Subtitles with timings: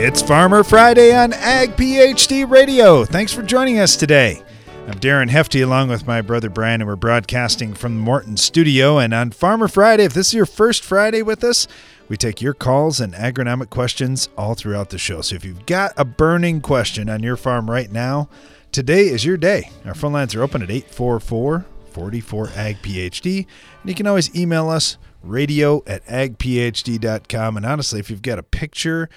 [0.00, 3.04] It's Farmer Friday on Ag PhD Radio.
[3.04, 4.40] Thanks for joining us today.
[4.86, 8.98] I'm Darren Hefty along with my brother Brian, and we're broadcasting from the Morton studio.
[8.98, 11.66] And on Farmer Friday, if this is your first Friday with us,
[12.08, 15.20] we take your calls and agronomic questions all throughout the show.
[15.20, 18.28] So if you've got a burning question on your farm right now,
[18.70, 19.68] today is your day.
[19.84, 23.46] Our phone lines are open at 844 44 Ag PhD.
[23.80, 27.56] And you can always email us radio at agphd.com.
[27.56, 29.08] And honestly, if you've got a picture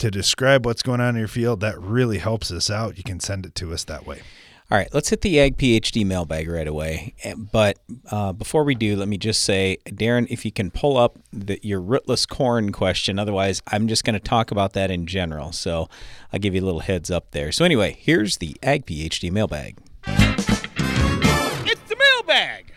[0.00, 2.96] to describe what's going on in your field, that really helps us out.
[2.98, 4.22] You can send it to us that way.
[4.70, 7.14] All right, let's hit the Ag PhD mailbag right away.
[7.24, 7.78] Eh, but
[8.10, 11.58] uh, before we do, let me just say, Darren, if you can pull up the,
[11.62, 13.18] your rootless corn question.
[13.18, 15.50] Otherwise, I'm just going to talk about that in general.
[15.50, 15.88] So
[16.32, 17.50] I'll give you a little heads up there.
[17.50, 19.76] So, anyway, here's the Ag PhD mailbag.
[20.06, 22.72] It's the mailbag.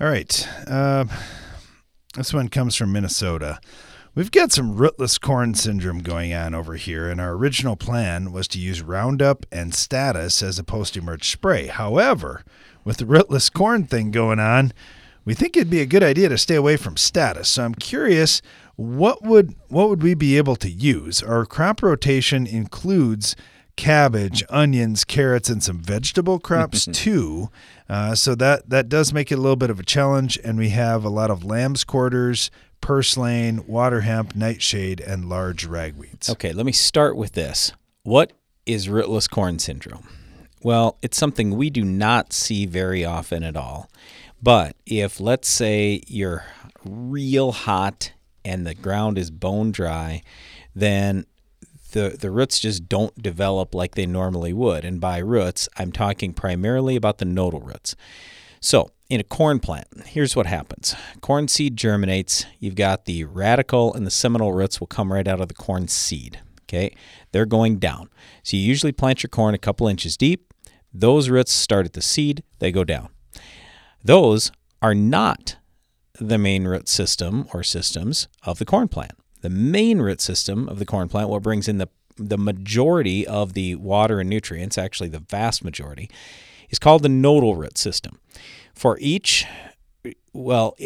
[0.00, 0.48] All right.
[0.66, 1.04] Uh,
[2.14, 3.60] this one comes from Minnesota.
[4.16, 8.48] We've got some rootless corn syndrome going on over here, and our original plan was
[8.48, 11.66] to use Roundup and Status as a post emerge spray.
[11.66, 12.42] However,
[12.82, 14.72] with the rootless corn thing going on,
[15.26, 17.50] we think it'd be a good idea to stay away from Status.
[17.50, 18.40] So I'm curious,
[18.76, 21.22] what would what would we be able to use?
[21.22, 23.36] Our crop rotation includes
[23.76, 27.50] cabbage, onions, carrots, and some vegetable crops too.
[27.86, 30.70] Uh, so that that does make it a little bit of a challenge, and we
[30.70, 36.30] have a lot of lamb's quarters, purslane, water hemp, nightshade, and large ragweeds.
[36.30, 37.72] Okay, let me start with this.
[38.02, 38.32] What
[38.64, 40.08] is rootless corn syndrome?
[40.62, 43.90] Well, it's something we do not see very often at all.
[44.42, 46.44] But if, let's say, you're
[46.84, 48.12] real hot
[48.44, 50.22] and the ground is bone dry,
[50.74, 51.26] then
[51.92, 54.84] the, the roots just don't develop like they normally would.
[54.84, 57.96] And by roots, I'm talking primarily about the nodal roots.
[58.60, 62.46] So, in a corn plant, here's what happens corn seed germinates.
[62.58, 65.88] You've got the radicle and the seminal roots will come right out of the corn
[65.88, 66.40] seed.
[66.64, 66.94] Okay,
[67.30, 68.10] they're going down.
[68.42, 70.52] So, you usually plant your corn a couple inches deep.
[70.92, 73.08] Those roots start at the seed, they go down.
[74.02, 74.50] Those
[74.82, 75.56] are not
[76.18, 79.12] the main root system or systems of the corn plant.
[79.42, 81.88] The main root system of the corn plant, what brings in the
[82.18, 86.10] the majority of the water and nutrients, actually the vast majority,
[86.70, 88.18] is called the nodal root system.
[88.76, 89.46] For each
[90.34, 90.76] well,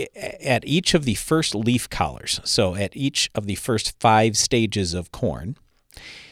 [0.41, 4.95] at each of the first leaf collars, so at each of the first five stages
[4.95, 5.57] of corn,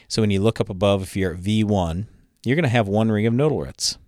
[0.07, 2.07] so when you look up above, if you're at V1,
[2.45, 3.99] you're going to have one ring of nodal roots.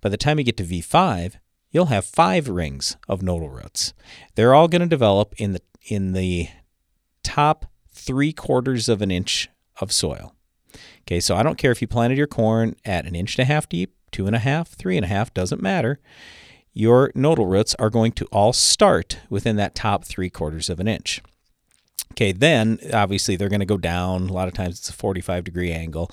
[0.00, 1.34] By the time you get to V5,
[1.72, 3.92] you'll have five rings of nodal roots.
[4.36, 6.48] They're all going to develop in the in the
[7.24, 10.34] top three quarters of an inch of soil.
[11.00, 13.52] Okay, so I don't care if you planted your corn at an inch and a
[13.52, 15.98] half deep, two and a half, three and a half, doesn't matter
[16.72, 20.88] your nodal roots are going to all start within that top three quarters of an
[20.88, 21.20] inch.
[22.12, 24.28] Okay, then obviously they're going to go down.
[24.28, 26.10] A lot of times it's a 45 degree angle.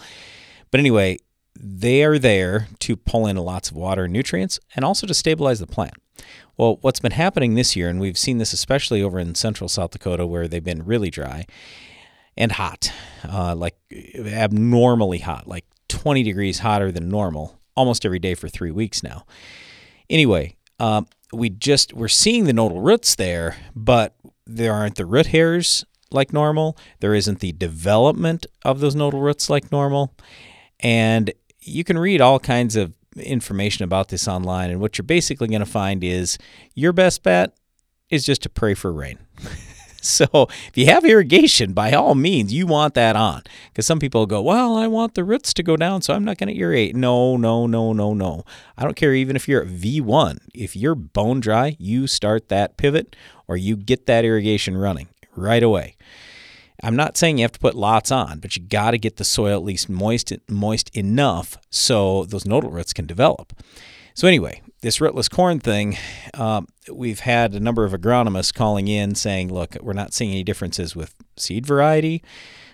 [0.71, 1.17] But anyway,
[1.59, 5.59] they are there to pull in lots of water and nutrients and also to stabilize
[5.59, 5.95] the plant.
[6.57, 9.91] Well, what's been happening this year, and we've seen this especially over in central South
[9.91, 11.45] Dakota where they've been really dry
[12.37, 12.91] and hot,
[13.27, 13.75] uh, like
[14.15, 19.25] abnormally hot, like 20 degrees hotter than normal almost every day for three weeks now.
[20.09, 24.15] Anyway, um, we just we're seeing the nodal roots there, but
[24.45, 26.77] there aren't the root hairs like normal.
[26.99, 30.15] There isn't the development of those nodal roots like normal,
[30.79, 34.71] and you can read all kinds of information about this online.
[34.71, 36.37] And what you're basically going to find is
[36.73, 37.53] your best bet
[38.09, 39.19] is just to pray for rain.
[40.19, 43.43] So if you have irrigation, by all means, you want that on.
[43.71, 46.37] Because some people go, well, I want the roots to go down, so I'm not
[46.37, 46.95] going to irrigate.
[46.95, 48.43] No, no, no, no, no.
[48.77, 50.39] I don't care even if you're at V1.
[50.53, 53.15] If you're bone dry, you start that pivot
[53.47, 55.95] or you get that irrigation running right away.
[56.81, 59.25] I'm not saying you have to put lots on, but you got to get the
[59.25, 63.53] soil at least moist moist enough so those nodal roots can develop.
[64.13, 65.97] So anyway, this rootless corn thing,
[66.33, 70.43] um, we've had a number of agronomists calling in saying, look, we're not seeing any
[70.43, 72.23] differences with seed variety,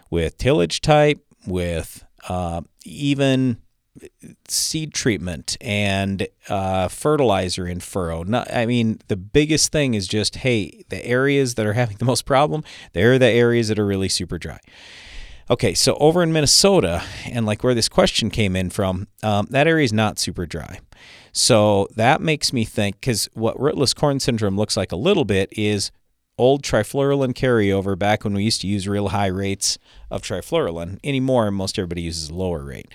[0.09, 3.57] with tillage type, with uh, even
[4.47, 8.23] seed treatment and uh, fertilizer in furrow.
[8.23, 12.05] Not, I mean, the biggest thing is just, hey, the areas that are having the
[12.05, 12.63] most problem,
[12.93, 14.59] they're the areas that are really super dry.
[15.49, 19.67] Okay, so over in Minnesota, and like where this question came in from, um, that
[19.67, 20.79] area is not super dry.
[21.37, 25.49] So that makes me think because what rootless corn syndrome looks like a little bit
[25.51, 25.91] is
[26.37, 29.77] old trifluralin carryover back when we used to use real high rates
[30.09, 30.97] of trifluralin.
[31.03, 32.87] Anymore, most everybody uses a lower rate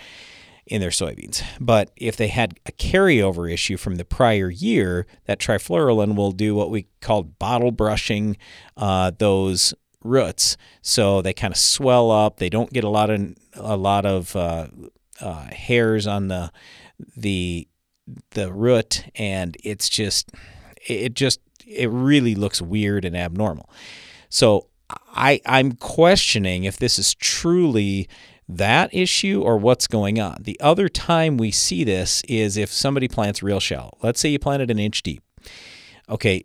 [0.66, 1.42] in their soybeans.
[1.60, 6.54] But if they had a carryover issue from the prior year, that trifluralin will do
[6.54, 8.38] what we call bottle brushing
[8.74, 12.38] uh, those roots, so they kind of swell up.
[12.38, 14.68] They don't get a lot of a lot of uh,
[15.20, 16.50] uh, hairs on the
[17.14, 17.68] the
[18.30, 20.30] the root, and it's just
[20.86, 23.68] it just it really looks weird and abnormal.
[24.28, 24.68] So
[25.08, 28.08] I I'm questioning if this is truly
[28.48, 30.38] that issue or what's going on.
[30.40, 33.96] The other time we see this is if somebody plants real shallow.
[34.02, 35.22] Let's say you planted an inch deep.
[36.08, 36.44] Okay,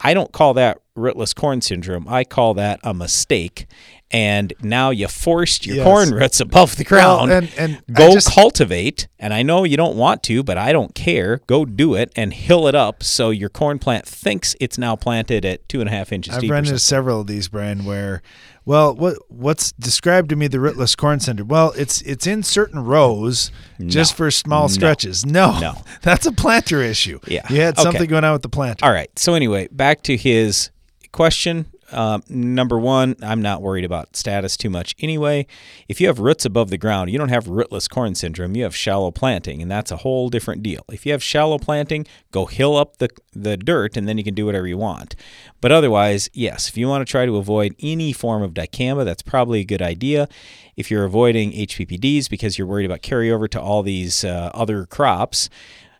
[0.00, 2.06] I don't call that rootless corn syndrome.
[2.08, 3.66] I call that a mistake.
[4.10, 5.84] And now you forced your Yes.
[5.84, 7.28] corn roots above the ground.
[7.28, 9.06] Well, and- and go just- cultivate.
[9.18, 11.42] And I know you don't want to, but I don't care.
[11.46, 15.44] Go do it and hill it up so your corn plant thinks it's now planted
[15.44, 18.22] at two and a half inches I've run into several of these, Brian, where,
[18.64, 21.48] well, what what's described to me the rootless corn syndrome?
[21.48, 23.50] Well, it's it's in certain rows
[23.86, 25.26] just for small stretches.
[25.26, 25.82] No, No.
[26.02, 27.18] that's a planter issue.
[27.26, 27.42] Yeah.
[27.50, 27.82] you had Okay.
[27.82, 28.86] something going on with the planter.
[28.86, 29.10] All right.
[29.18, 30.70] So anyway, back to his
[31.18, 31.66] question.
[31.90, 35.48] Um, number one, I'm not worried about status too much anyway.
[35.88, 38.54] If you have roots above the ground, you don't have rootless corn syndrome.
[38.54, 40.84] You have shallow planting, and that's a whole different deal.
[40.92, 44.34] If you have shallow planting, go hill up the the dirt, and then you can
[44.34, 45.16] do whatever you want.
[45.60, 49.22] But otherwise, yes, if you want to try to avoid any form of dicamba, that's
[49.22, 50.28] probably a good idea.
[50.76, 55.50] If you're avoiding HPPDs because you're worried about carryover to all these uh, other crops,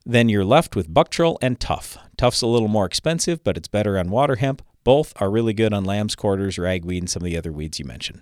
[0.07, 1.99] then you're left with Buctril and Tough.
[2.17, 4.63] Tough's a little more expensive, but it's better on water hemp.
[4.85, 7.85] Both are really good on lamb's quarters, ragweed, and some of the other weeds you
[7.85, 8.21] mentioned.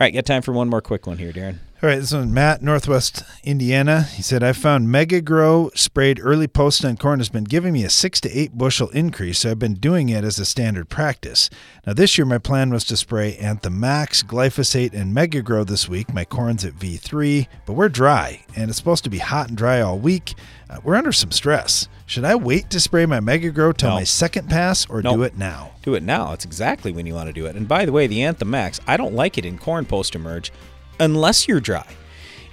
[0.00, 1.58] All right, got time for one more quick one here, Darren.
[1.82, 4.02] All right, this one, Matt, Northwest Indiana.
[4.02, 7.84] He said, I found Mega Grow sprayed early post on corn has been giving me
[7.84, 11.50] a six to eight bushel increase, so I've been doing it as a standard practice.
[11.86, 15.86] Now, this year, my plan was to spray Anthem Maxx, glyphosate, and Mega Grow this
[15.86, 16.14] week.
[16.14, 19.82] My corn's at V3, but we're dry, and it's supposed to be hot and dry
[19.82, 20.34] all week.
[20.70, 21.88] Uh, we're under some stress.
[22.10, 23.94] Should I wait to spray my Mega Grow till No.
[23.94, 25.14] my second pass or No.
[25.14, 25.70] do it now?
[25.84, 26.32] Do it now.
[26.32, 27.54] It's exactly when you want to do it.
[27.54, 30.50] And by the way, the Anthem Maxx, I don't like it in corn post emerge
[30.98, 31.86] unless you're dry.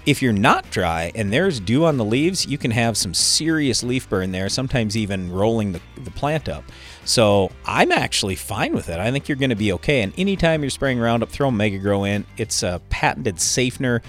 [0.06, 3.82] If you're not dry and there's dew on the leaves, you can have some serious
[3.82, 6.64] leaf burn there, sometimes even rolling the, the plant up.
[7.04, 9.00] So I'm actually fine with it.
[9.00, 10.04] I think you're going to be okay.
[10.04, 12.28] And anytime you're spraying Roundup, throw Mega Grow in.
[12.38, 14.04] It's a patented safener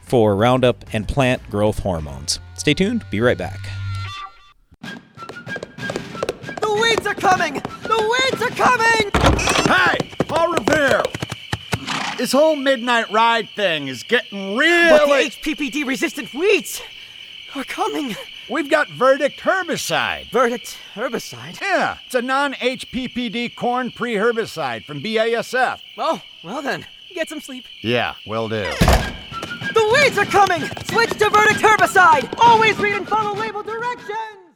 [0.00, 2.40] for Roundup and plant growth hormones.
[2.56, 3.04] Stay tuned.
[3.10, 3.60] Be right back.
[7.30, 7.54] Coming!
[7.54, 9.10] The weeds are coming!
[9.66, 11.02] Hey, Paul Revere!
[12.16, 15.24] This whole midnight ride thing is getting But really.
[15.24, 16.80] the HPPD resistant weeds
[17.56, 18.14] are coming!
[18.48, 20.30] We've got Verdict herbicide.
[20.30, 21.60] Verdict herbicide.
[21.60, 25.80] Yeah, it's a non HPPD corn pre herbicide from BASF.
[25.98, 27.64] Oh, well then, get some sleep.
[27.82, 28.70] Yeah, will do.
[29.74, 30.62] The weeds are coming!
[30.84, 32.32] Switch to Verdict herbicide!
[32.38, 34.46] Always read and follow label directions!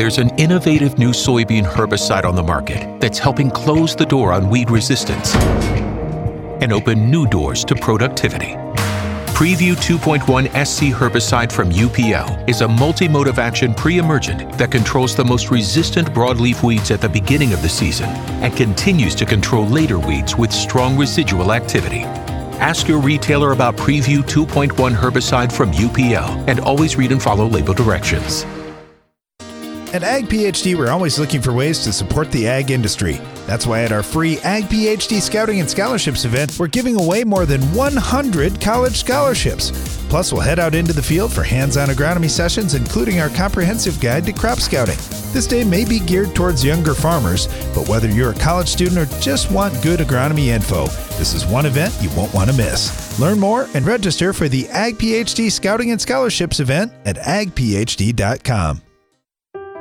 [0.00, 4.48] There's an innovative new soybean herbicide on the market that's helping close the door on
[4.48, 8.54] weed resistance and open new doors to productivity.
[9.36, 15.22] Preview 2.1 SC herbicide from UPL is a multi-mode of action pre-emergent that controls the
[15.22, 18.08] most resistant broadleaf weeds at the beginning of the season
[18.42, 22.04] and continues to control later weeds with strong residual activity.
[22.58, 27.74] Ask your retailer about Preview 2.1 herbicide from UPL and always read and follow label
[27.74, 28.46] directions.
[29.92, 33.14] At Ag PhD, we're always looking for ways to support the ag industry.
[33.44, 37.44] That's why at our free Ag PhD Scouting and Scholarships event, we're giving away more
[37.44, 39.72] than 100 college scholarships.
[40.08, 44.00] Plus, we'll head out into the field for hands on agronomy sessions, including our comprehensive
[44.00, 44.96] guide to crop scouting.
[45.32, 49.20] This day may be geared towards younger farmers, but whether you're a college student or
[49.20, 50.86] just want good agronomy info,
[51.18, 53.18] this is one event you won't want to miss.
[53.18, 58.82] Learn more and register for the Ag PhD Scouting and Scholarships event at agphd.com.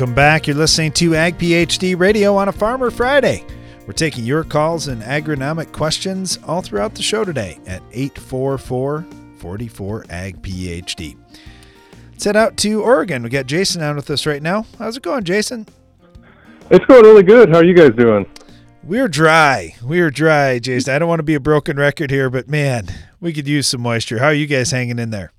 [0.00, 0.46] Welcome back.
[0.46, 3.44] You're listening to Ag PhD Radio on a Farmer Friday.
[3.86, 10.06] We're taking your calls and agronomic questions all throughout the show today at 844 44
[10.08, 11.18] Ag PhD.
[12.12, 13.22] Let's head out to Oregon.
[13.22, 14.64] We got Jason on with us right now.
[14.78, 15.66] How's it going, Jason?
[16.70, 17.50] It's going really good.
[17.50, 18.24] How are you guys doing?
[18.82, 19.74] We're dry.
[19.84, 20.94] We're dry, Jason.
[20.94, 22.88] I don't want to be a broken record here, but man,
[23.20, 24.18] we could use some moisture.
[24.18, 25.34] How are you guys hanging in there?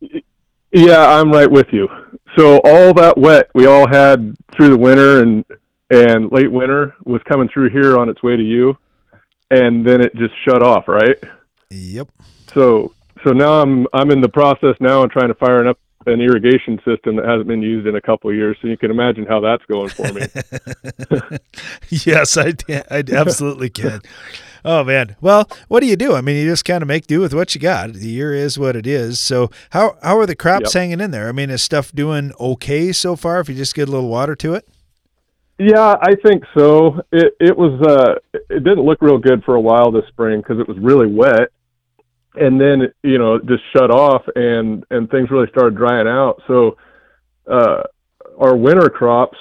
[0.72, 1.89] Yeah, I'm right with you.
[2.38, 5.46] So all that wet we all had through the winter and
[5.90, 8.78] and late winter was coming through here on its way to you,
[9.50, 11.18] and then it just shut off, right?
[11.70, 12.08] Yep.
[12.54, 16.22] So so now I'm I'm in the process now and trying to fire up an
[16.22, 18.58] irrigation system that hasn't been used in a couple of years.
[18.62, 20.22] So you can imagine how that's going for me.
[21.90, 22.54] yes, I,
[22.90, 24.02] I absolutely can.
[24.63, 25.15] Oh man.
[25.22, 26.13] Well, what do you do?
[26.13, 27.94] I mean, you just kind of make do with what you got.
[27.94, 29.20] The year is what it is.
[29.20, 30.82] So how how are the crops Yep.
[30.82, 31.27] hanging in there?
[31.27, 33.39] I mean, is stuff doing okay so far?
[33.39, 34.68] If you just get a little water to it.
[35.58, 37.01] Yeah, I think so.
[37.12, 38.15] It it was uh
[38.50, 41.50] it didn't look real good for a while this spring because it was really wet,
[42.36, 46.41] and then you know it just shut off and and things really started drying out.
[46.48, 46.77] So
[47.50, 47.84] uh,
[48.39, 49.38] our winter crops,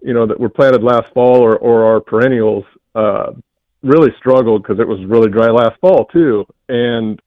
[0.00, 2.64] you know, that were planted last fall or or our perennials,
[2.94, 3.32] uh,
[3.84, 7.20] really struggled because it was really dry last fall too, and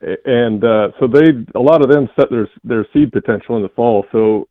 [0.00, 3.68] and uh, so they a lot of them set their their seed potential in the
[3.70, 4.06] fall.
[4.12, 4.48] So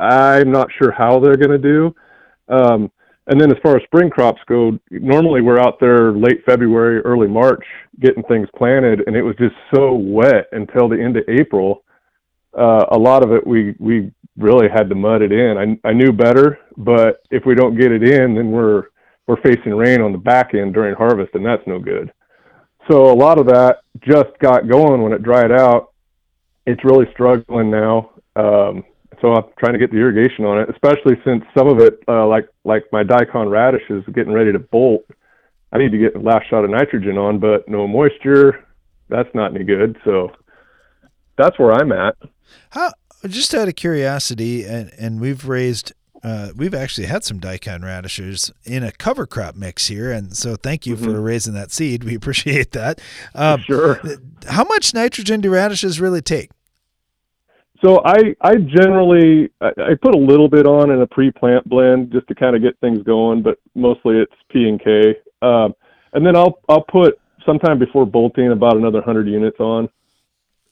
[0.00, 1.94] I'm not sure how they're going to do.
[2.48, 2.90] Um,
[3.26, 7.26] and then as far as spring crops go, normally we're out there late February, early
[7.26, 7.64] March
[8.00, 11.84] getting things planted, and it was just so wet until the end of April.
[12.56, 15.80] Uh, a lot of it we we really had to mud it in.
[15.84, 18.84] I I knew better, but if we don't get it in, then we're
[19.26, 22.12] we're facing rain on the back end during harvest, and that's no good.
[22.90, 25.92] So a lot of that just got going when it dried out.
[26.66, 28.10] It's really struggling now.
[28.36, 28.84] Um,
[29.20, 32.26] so I'm trying to get the irrigation on it, especially since some of it, uh,
[32.26, 35.06] like like my daikon radish is getting ready to bolt.
[35.72, 38.66] I need to get the last shot of nitrogen on, but no moisture.
[39.08, 39.96] That's not any good.
[40.04, 40.32] So
[41.36, 42.16] that's where I'm at.
[42.70, 42.92] How
[43.26, 45.92] just out of curiosity, and and we've raised.
[46.24, 50.56] Uh, we've actually had some daikon radishes in a cover crop mix here, and so
[50.56, 52.02] thank you for raising that seed.
[52.02, 53.00] We appreciate that.
[53.34, 54.00] Um, Sure.
[54.48, 56.50] How much nitrogen do radishes really take?
[57.84, 62.12] So I I generally I, I put a little bit on in a pre-plant blend
[62.12, 65.16] just to kind of get things going, but mostly it's P and K.
[65.42, 65.74] Um,
[66.14, 69.88] and then I'll I'll put sometime before bolting about another hundred units on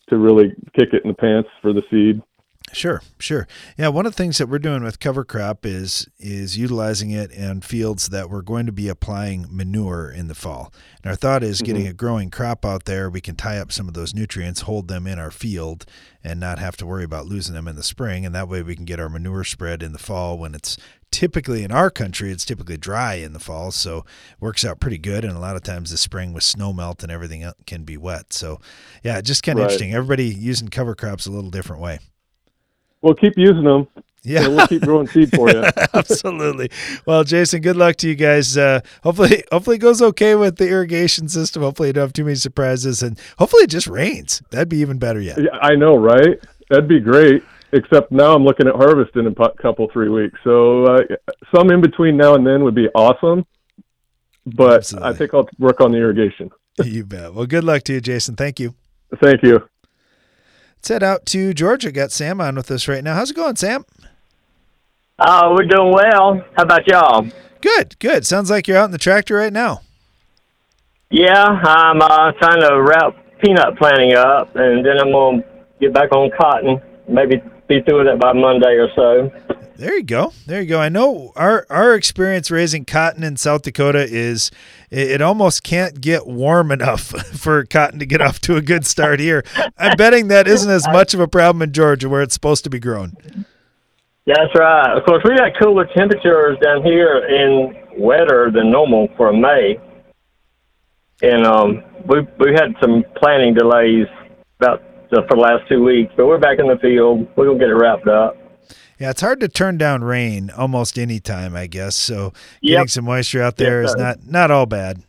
[0.08, 2.22] to really kick it in the pants for the seed.
[2.72, 3.46] Sure, sure.
[3.76, 7.30] Yeah, one of the things that we're doing with cover crop is is utilizing it
[7.30, 10.72] in fields that we're going to be applying manure in the fall.
[11.02, 11.90] And our thought is getting mm-hmm.
[11.90, 15.06] a growing crop out there, we can tie up some of those nutrients, hold them
[15.06, 15.84] in our field,
[16.24, 18.24] and not have to worry about losing them in the spring.
[18.24, 20.78] And that way we can get our manure spread in the fall when it's
[21.10, 24.02] typically in our country it's typically dry in the fall so
[24.40, 27.12] works out pretty good and a lot of times the spring with snow melt and
[27.12, 28.58] everything else can be wet so
[29.04, 29.72] yeah just kind of Right.
[29.72, 31.98] interesting everybody using cover crops a little different way
[33.02, 33.88] Well, keep using them.
[34.22, 35.64] yeah we'll keep growing seed for you.
[35.94, 36.70] Absolutely.
[37.06, 38.56] Well, Jason, good luck to you guys.
[38.56, 41.62] Uh, hopefully, hopefully it goes okay with the irrigation system.
[41.62, 44.42] Hopefully, you don't have too many surprises, and hopefully, it just rains.
[44.50, 45.38] That'd be even better yet.
[45.38, 46.38] Yeah, I know, right?
[46.70, 47.42] That'd be great.
[47.74, 50.38] Except now I'm looking at harvest in a couple three weeks.
[50.44, 50.98] So uh,
[51.54, 53.46] some in between now and then would be awesome.
[54.44, 55.08] But Absolutely.
[55.08, 56.50] I think I'll work on the irrigation.
[56.84, 57.32] you bet.
[57.32, 58.36] Well, good luck to you, Jason.
[58.36, 58.74] Thank you.
[59.22, 59.66] Thank you.
[60.82, 61.92] Let's head out to Georgia.
[61.92, 63.14] Got Sam on with us right now.
[63.14, 63.86] How's it going, Sam?
[65.20, 66.44] Oh, we're doing well.
[66.56, 67.28] How about y'all?
[67.60, 68.26] Good, good.
[68.26, 69.82] Sounds like you're out in the tractor right now.
[71.08, 75.48] Yeah, I'm uh, trying to wrap peanut planting up, and then I'm going to
[75.80, 76.82] get back on cotton.
[77.06, 79.30] Maybe be through with it by Monday or so.
[79.76, 80.32] There you go.
[80.46, 80.80] There you go.
[80.80, 84.50] I know our our experience raising cotton in South Dakota is
[84.90, 87.02] it, it almost can't get warm enough
[87.38, 89.44] for cotton to get off to a good start here.
[89.78, 92.70] I'm betting that isn't as much of a problem in Georgia where it's supposed to
[92.70, 93.16] be grown.
[94.26, 94.96] That's right.
[94.96, 99.80] Of course, we got cooler temperatures down here and wetter than normal for May.
[101.22, 104.06] And um, we we had some planting delays
[104.60, 107.26] about the, for the last two weeks, but we're back in the field.
[107.36, 108.36] We're gonna get it wrapped up.
[109.02, 111.96] Yeah, it's hard to turn down rain almost any time, I guess.
[111.96, 112.32] So
[112.62, 112.88] getting Yep.
[112.90, 115.02] some moisture out there Yes, is not not all bad.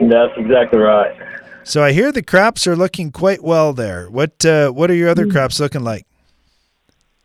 [0.00, 1.14] That's exactly right.
[1.64, 4.06] So I hear the crops are looking quite well there.
[4.08, 6.06] What uh, what are your other crops looking like?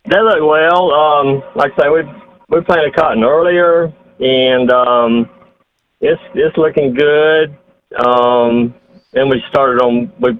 [0.04, 0.92] They look well.
[0.92, 2.02] Um, like I say, we
[2.50, 3.90] we planted cotton earlier,
[4.20, 5.30] and um,
[6.02, 7.56] it's it's looking good.
[7.98, 8.74] Um,
[9.14, 10.38] then we started on we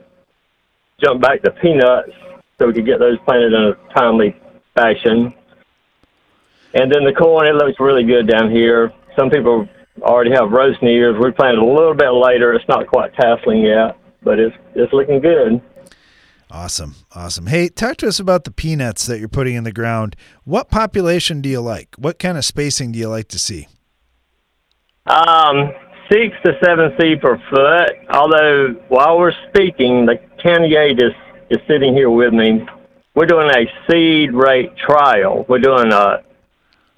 [1.02, 2.12] jumped back to peanuts
[2.58, 4.36] so we could get those planted in a timely
[4.78, 5.34] fashion.
[6.74, 8.92] And then the corn, it looks really good down here.
[9.18, 9.68] Some people
[10.02, 11.16] already have roast ears.
[11.20, 12.52] We planted a little bit later.
[12.54, 15.60] It's not quite tasseling yet, but it's it's looking good.
[16.50, 16.94] Awesome.
[17.14, 17.46] Awesome.
[17.46, 20.16] Hey, talk to us about the peanuts that you're putting in the ground.
[20.44, 21.94] What population do you like?
[21.98, 23.68] What kind of spacing do you like to see?
[25.06, 25.72] Um,
[26.10, 27.90] six to seven seed per foot.
[28.10, 31.12] Although while we're speaking, the county aide is
[31.50, 32.66] is sitting here with me,
[33.18, 35.44] we're doing a seed rate trial.
[35.48, 36.22] We're doing a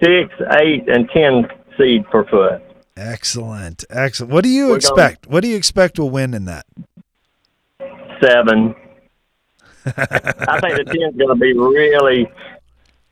[0.03, 1.47] six, eight, and ten
[1.79, 2.61] seed per foot.
[2.95, 4.31] Excellent, excellent.
[4.31, 5.25] What do you We're expect?
[5.25, 6.67] What do you expect will win in that?
[8.21, 8.75] Seven.
[9.87, 12.31] I think the ten's going to be really.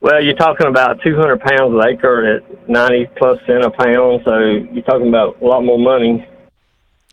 [0.01, 4.37] Well, you're talking about 200 pounds an acre at 90 plus cent a pound, so
[4.37, 6.25] you're talking about a lot more money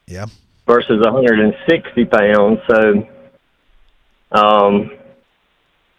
[0.07, 0.27] Yeah.
[0.67, 2.59] versus 160 pounds.
[2.69, 3.09] So,
[4.31, 4.91] um,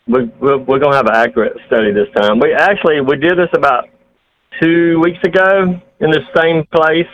[0.08, 2.40] we, we're, we're going to have an accurate study this time.
[2.40, 3.90] We actually we did this about
[4.62, 7.08] two weeks ago in the same place,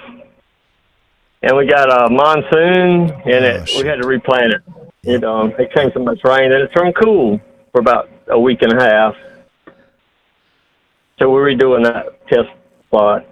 [1.41, 4.61] and we got a monsoon, and it, we had to replant it.
[5.03, 8.61] It um, it came so much rain, and it turned cool for about a week
[8.61, 9.15] and a half.
[11.19, 12.49] So we're redoing that test
[12.89, 13.25] plot.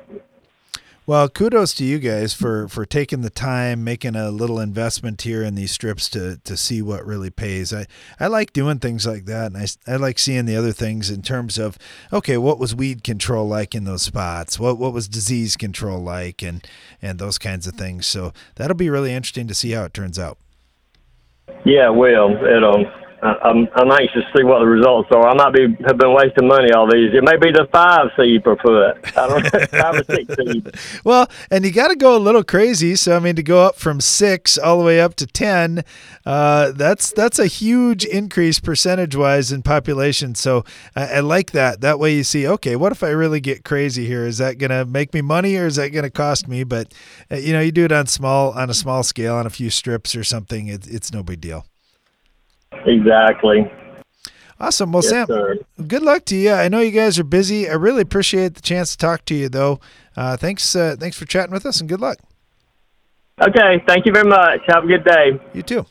[1.11, 5.43] Well, kudos to you guys for for taking the time, making a little investment here
[5.43, 7.73] in these strips to to see what really pays.
[7.73, 7.85] I
[8.17, 11.21] I like doing things like that, and I I like seeing the other things in
[11.21, 11.77] terms of
[12.13, 14.57] okay, what was weed control like in those spots?
[14.57, 16.65] What what was disease control like, and
[17.01, 18.07] and those kinds of things.
[18.07, 20.37] So that'll be really interesting to see how it turns out.
[21.65, 22.85] Yeah, well, it um,
[23.21, 25.27] I'm I'm anxious to see what the results are.
[25.27, 27.13] I might be have been wasting money all these.
[27.13, 28.97] It may be the five seed per foot.
[29.15, 30.75] I don't know, five or six seed.
[31.03, 32.95] Well, and you got to go a little crazy.
[32.95, 35.83] So I mean, to go up from six all the way up to ten,
[36.25, 40.33] uh, that's that's a huge increase percentage wise in population.
[40.33, 40.63] So
[40.95, 41.81] I, I like that.
[41.81, 44.25] That way you see, okay, what if I really get crazy here?
[44.25, 46.63] Is that going to make me money or is that going to cost me?
[46.63, 46.93] But
[47.31, 49.69] uh, you know, you do it on small on a small scale on a few
[49.69, 50.67] strips or something.
[50.67, 51.65] It, it's no big deal.
[52.85, 53.71] Exactly.
[54.59, 54.91] Awesome.
[54.91, 55.57] Well, Yes, Sam, sir.
[55.87, 56.51] good luck to you.
[56.51, 57.67] I know you guys are busy.
[57.69, 59.79] I really appreciate the chance to talk to you, though.
[60.15, 60.75] Uh, thanks.
[60.75, 62.17] Uh, thanks for chatting with us, and good luck.
[63.41, 63.83] Okay.
[63.87, 64.59] Thank you very much.
[64.67, 65.31] Have a good day.
[65.53, 65.85] You too.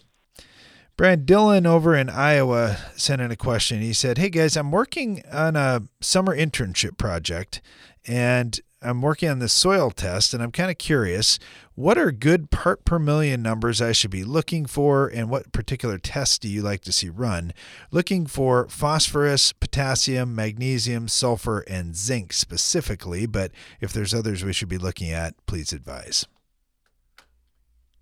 [0.96, 3.80] Brad Dillon over in Iowa sent in a question.
[3.80, 7.60] He said, Hey guys, I'm working on a summer internship project
[8.06, 11.38] and I'm working on this soil test and I'm kind of curious
[11.74, 15.98] what are good part per million numbers I should be looking for and what particular
[15.98, 17.52] tests do you like to see run?
[17.90, 24.68] Looking for phosphorus, potassium, magnesium, sulfur, and zinc specifically, but if there's others we should
[24.68, 26.26] be looking at, please advise.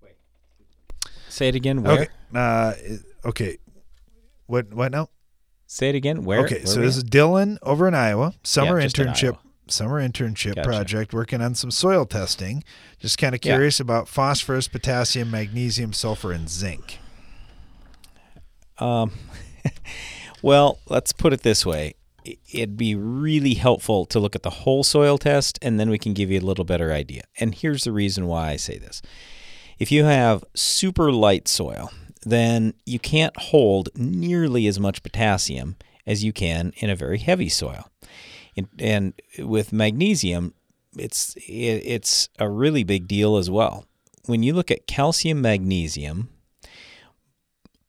[0.02, 0.14] Wait.
[1.28, 1.82] Say it again.
[1.82, 2.02] Where?
[2.02, 2.08] Okay.
[2.34, 2.72] Uh,
[3.24, 3.58] okay.
[4.46, 5.08] What what now?
[5.66, 6.24] Say it again.
[6.24, 6.40] Where?
[6.44, 7.04] Okay, Where so this at?
[7.04, 8.32] is Dylan over in Iowa.
[8.42, 9.24] Summer Yeah, just in internship.
[9.34, 9.38] Iowa.
[9.70, 10.68] Summer internship Gotcha.
[10.68, 12.62] project working on some soil testing.
[12.98, 13.52] Just kind of Yeah.
[13.54, 16.98] curious about phosphorus, potassium, magnesium, sulfur, and zinc.
[18.78, 19.12] Um,
[20.42, 21.94] well, let's put it this way.
[22.52, 26.12] It'd be really helpful to look at the whole soil test, and then we can
[26.12, 27.22] give you a little better idea.
[27.40, 29.00] And here's the reason why I say this.
[29.78, 31.90] If you have super light soil,
[32.26, 35.76] then you can't hold nearly as much potassium
[36.06, 37.88] as you can in a very heavy soil.
[38.78, 40.54] And, with magnesium,
[40.96, 43.84] it's it, it's a really big deal as well.
[44.26, 46.28] When you look at calcium, magnesium,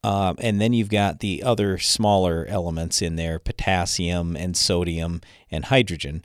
[0.04, 5.66] um, and then you've got the other smaller elements in there potassium and sodium and
[5.66, 6.24] hydrogen.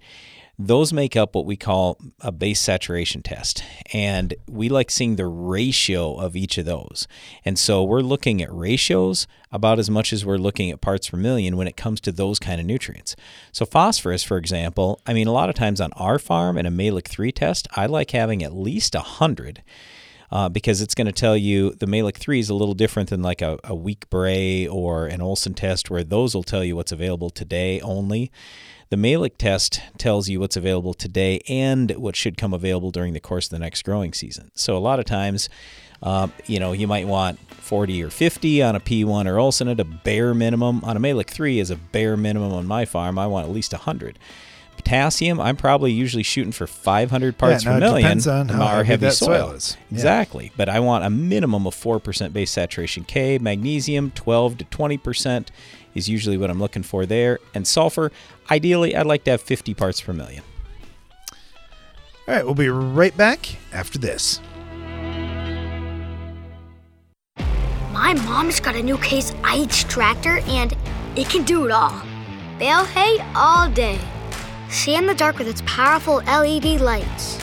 [0.58, 3.64] Those make up what we call a base saturation test.
[3.92, 7.08] And we like seeing the ratio of each of those.
[7.44, 11.16] And so we're looking at ratios about as much as we're looking at parts per
[11.16, 13.16] million when it comes to those kind of nutrients.
[13.50, 16.70] So, phosphorus, for example, I mean, a lot of times on our farm in a
[16.70, 19.62] Mehlich 3 test, I like having at least 100
[20.30, 23.22] uh, because it's going to tell you the Mehlich 3 is a little different than
[23.22, 26.92] like a, a weak Bray or an Olsen test, where those will tell you what's
[26.92, 28.32] available today only.
[28.94, 33.18] The Mehlich test tells you what's available today and what should come available during the
[33.18, 34.52] course of the next growing season.
[34.54, 35.48] So a lot of times,
[36.00, 39.80] um, you know, you might want 40 or 50 on a P1 or Olsen at
[39.80, 40.85] a bare minimum.
[40.85, 43.18] On a Mehlich 3 is a bare minimum on my farm.
[43.18, 44.16] I want at least 100.
[44.76, 48.02] Potassium, I'm probably usually shooting for 500 parts now per million.
[48.02, 49.48] depends on how our heavy heavy that soil.
[49.48, 49.76] soil is.
[49.90, 49.96] Yeah.
[49.96, 50.52] Exactly.
[50.57, 53.38] But I want a minimum of 4% base saturation K.
[53.38, 55.48] Magnesium, 12 to 20%
[55.94, 57.38] is usually what I'm looking for there.
[57.54, 58.11] And sulfur,
[58.50, 60.42] ideally, I'd like to have 50 parts per million.
[62.26, 64.40] All right, we'll be right back after this.
[67.92, 70.74] My mom's got a new Case IH tractor and
[71.16, 72.02] it can do it all.
[72.59, 73.98] Bale hay all day.
[74.68, 77.38] See in the dark with its powerful LED lights.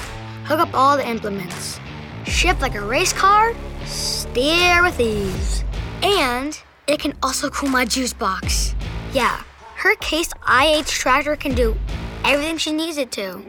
[0.46, 1.80] Hook up all the implements.
[2.26, 3.54] Shift like a race car,
[3.86, 5.64] steer with ease.
[6.02, 6.60] And
[6.91, 8.75] it can also cool my juice box.
[9.13, 9.41] Yeah,
[9.75, 11.75] her Case IH tractor can do
[12.23, 13.41] everything she needs it to.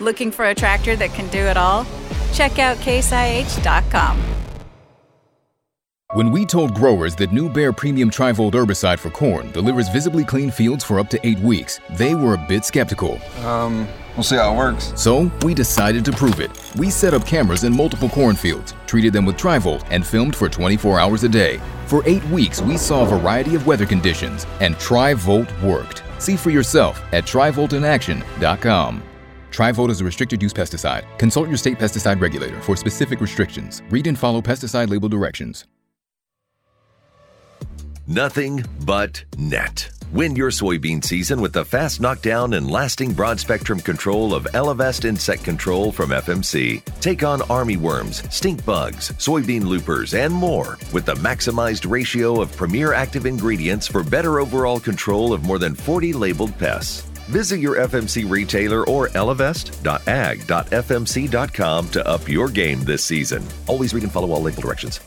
[0.00, 1.86] Looking for a tractor that can do it all?
[2.32, 4.18] Check out caseih.com.
[6.14, 10.50] When we told growers that new Bayer Premium Trivolt herbicide for corn delivers visibly clean
[10.50, 13.20] fields for up to eight weeks, they were a bit skeptical.
[13.44, 14.92] Um, we'll see how it works.
[14.96, 16.50] So we decided to prove it.
[16.76, 21.00] We set up cameras in multiple cornfields, treated them with Trivolt, and filmed for 24
[21.00, 21.60] hours a day.
[21.86, 26.02] For eight weeks, we saw a variety of weather conditions, and Trivolt worked.
[26.18, 29.02] See for yourself at trivoltinaction.com.
[29.50, 31.04] Trivolt is a restricted use pesticide.
[31.18, 33.82] Consult your state pesticide regulator for specific restrictions.
[33.90, 35.64] Read and follow pesticide label directions.
[38.06, 39.90] Nothing but net.
[40.12, 45.04] Win your soybean season with the fast knockdown and lasting broad spectrum control of Elevest
[45.04, 46.82] Insect Control from FMC.
[47.00, 52.50] Take on army worms, stink bugs, soybean loopers, and more with the maximized ratio of
[52.56, 57.02] premier active ingredients for better overall control of more than 40 labeled pests.
[57.30, 63.46] Visit your FMC retailer or elevest.ag.fmc.com to up your game this season.
[63.68, 64.98] Always read and follow all label directions.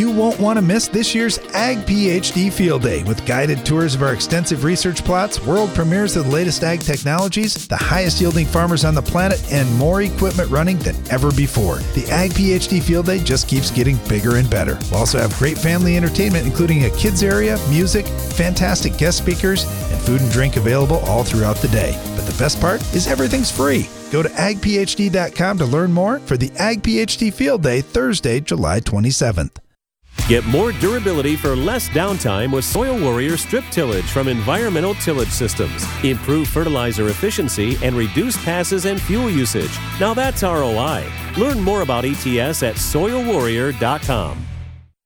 [0.00, 4.02] You won't want to miss this year's Ag PhD Field Day with guided tours of
[4.02, 8.86] our extensive research plots, world premieres of the latest ag technologies, the highest yielding farmers
[8.86, 11.80] on the planet, and more equipment running than ever before.
[11.94, 14.78] The Ag PhD Field Day just keeps getting bigger and better.
[14.90, 20.00] We'll also have great family entertainment, including a kids area, music, fantastic guest speakers, and
[20.00, 21.92] food and drink available all throughout the day.
[22.16, 23.86] But the best part is everything's free.
[24.10, 29.58] Go to agphd.com to learn more for the Ag PhD Field Day, Thursday, July 27th.
[30.30, 35.84] Get more durability for less downtime with Soil Warrior strip tillage from Environmental Tillage Systems.
[36.04, 39.76] Improve fertilizer efficiency and reduce passes and fuel usage.
[39.98, 41.04] Now that's ROI.
[41.36, 44.46] Learn more about ETS at soilwarrior.com.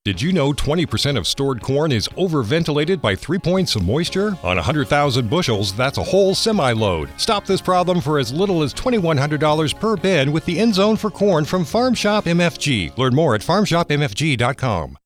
[0.03, 4.37] Did you know 20% of stored corn is overventilated by three points of moisture?
[4.43, 7.09] On 100,000 bushels, that's a whole semi load.
[7.17, 11.09] Stop this problem for as little as $2,100 per bin with the end zone for
[11.09, 12.95] corn from Farm Shop MFG.
[12.95, 14.99] Learn more at farmshopmfg.com.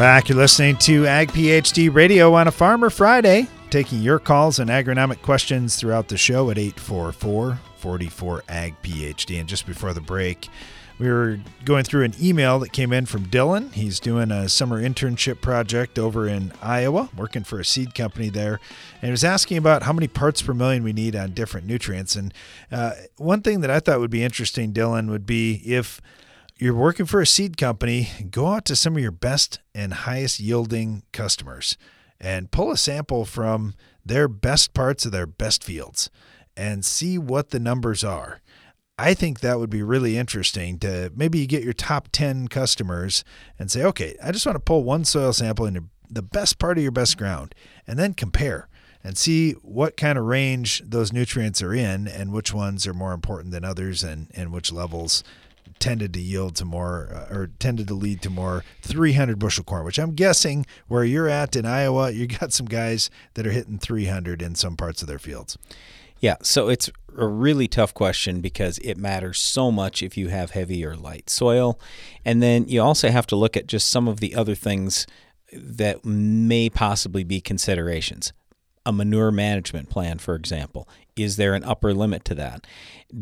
[0.00, 0.30] back.
[0.30, 5.20] You're listening to Ag PhD Radio on a Farmer Friday, taking your calls and agronomic
[5.20, 9.38] questions throughout the show at 844 44 Ag PhD.
[9.38, 10.48] And just before the break,
[10.98, 13.74] we were going through an email that came in from Dylan.
[13.74, 18.58] He's doing a summer internship project over in Iowa, working for a seed company there.
[19.02, 22.16] And he was asking about how many parts per million we need on different nutrients.
[22.16, 22.32] And
[22.72, 26.00] uh, one thing that I thought would be interesting, Dylan, would be if
[26.60, 30.40] you're working for a seed company, go out to some of your best and highest
[30.40, 31.78] yielding customers
[32.20, 36.10] and pull a sample from their best parts of their best fields
[36.56, 38.40] and see what the numbers are.
[38.98, 43.24] I think that would be really interesting to maybe you get your top 10 customers
[43.58, 46.76] and say, okay, I just want to pull one soil sample in the best part
[46.76, 47.54] of your best ground
[47.86, 48.68] and then compare
[49.02, 53.14] and see what kind of range those nutrients are in and which ones are more
[53.14, 55.24] important than others and, and which levels
[55.80, 59.84] tended to yield to more uh, or tended to lead to more 300 bushel corn,
[59.84, 63.78] which I'm guessing where you're at in Iowa, you got some guys that are hitting
[63.78, 65.58] 300 in some parts of their fields.
[66.20, 70.50] Yeah, so it's a really tough question because it matters so much if you have
[70.50, 71.80] heavy or light soil.
[72.24, 75.06] And then you also have to look at just some of the other things
[75.52, 78.32] that may possibly be considerations.
[78.90, 80.88] A manure management plan, for example.
[81.14, 82.66] Is there an upper limit to that?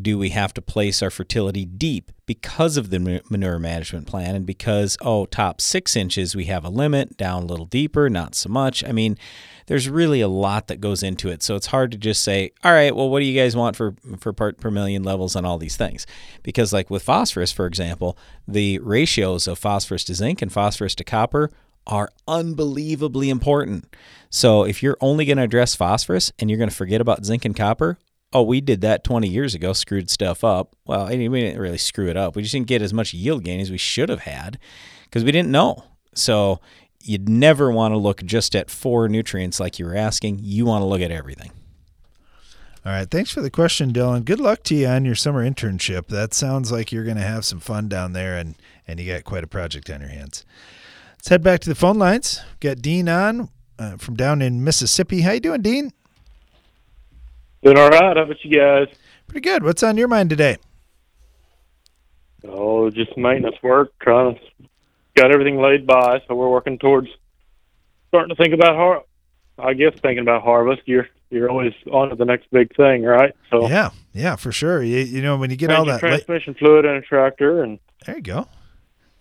[0.01, 4.47] Do we have to place our fertility deep because of the manure management plan and
[4.47, 8.49] because, oh, top six inches, we have a limit, down a little deeper, not so
[8.49, 8.83] much?
[8.83, 9.19] I mean,
[9.67, 11.43] there's really a lot that goes into it.
[11.43, 13.95] So it's hard to just say, all right, well, what do you guys want for,
[14.19, 16.07] for part per million levels on all these things?
[16.43, 21.05] Because, like with phosphorus, for example, the ratios of phosphorus to zinc and phosphorus to
[21.05, 21.51] copper
[21.89, 23.97] are unbelievably important.
[24.31, 27.45] So if you're only going to address phosphorus and you're going to forget about zinc
[27.45, 27.99] and copper,
[28.33, 30.77] oh, we did that 20 years ago, screwed stuff up.
[30.87, 32.37] Well, we didn't really screw it up.
[32.37, 34.59] We just didn't get as much yield gain as we should have had
[35.05, 35.85] because we didn't know.
[36.15, 36.61] So
[37.03, 40.41] you'd never want to look just at four nutrients like you were asking.
[40.43, 41.53] You want to look at everything.
[42.85, 43.11] All right.
[43.11, 44.25] Thanks for the question, Dylan.
[44.25, 46.07] Good luck to you on your summer internship.
[46.09, 48.55] That sounds like you're going to have some fun down there and,
[48.87, 50.45] and you got quite a project on your hands.
[51.19, 52.41] Let's head back to the phone lines.
[52.61, 55.23] Got Dean on uh, from down in Mississippi.
[55.23, 55.93] How you doing, Dean?
[57.65, 58.17] Doing all right.
[58.17, 58.87] How about you guys?
[59.27, 59.65] Pretty good.
[59.65, 60.59] What's on your mind today?
[62.47, 63.93] Oh, just maintenance work.
[64.01, 64.41] Trying to
[65.17, 67.09] got everything laid by, so we're working towards
[68.09, 69.03] starting to think about har.
[69.59, 70.83] I guess thinking about harvest.
[70.87, 73.35] You're you're always on to the next big thing, right?
[73.51, 74.85] So Yeah, yeah, for sure.
[74.85, 76.01] You, you know when you get all that.
[76.01, 78.47] la- transmission fluid in a tractor, and there you go.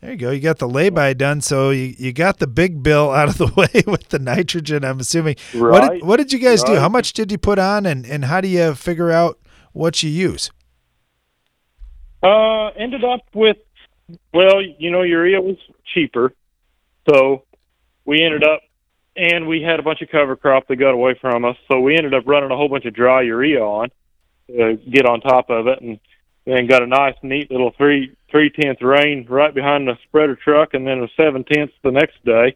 [0.02, 0.30] There you go.
[0.30, 3.48] You got the lay-by done, so you, you got the big bill out of the
[3.58, 4.86] way with the nitrogen.
[4.86, 5.38] I'm assuming.
[5.54, 6.76] What did, Right, what did you guys do?
[6.76, 9.40] How much did you put on, and, and how do you figure out
[9.74, 10.52] what you use?
[12.22, 13.58] Uh, ended up with,
[14.34, 15.58] well, you know, urea was
[15.94, 16.32] cheaper,
[17.10, 17.44] so
[18.06, 18.62] we ended up,
[19.16, 21.96] and we had a bunch of cover crop that got away from us, so we
[21.96, 23.90] ended up running a whole bunch of dry urea on,
[24.48, 26.00] to get on top of it, and
[26.46, 30.76] then got a nice, neat little three three tenths rain right behind the spreader truck,
[30.76, 32.56] and then a seven tenths the next day,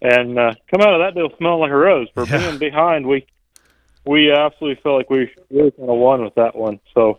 [0.00, 2.08] and uh, come out of that deal smelling like a rose.
[2.14, 3.26] For being behind, we
[4.04, 6.78] we absolutely felt like we really kind of won with that one.
[6.94, 7.18] So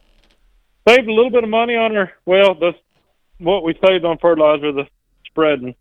[0.88, 2.72] saved a little bit of money on our well the
[3.40, 4.88] what we saved on fertilizer the
[5.26, 5.76] spreading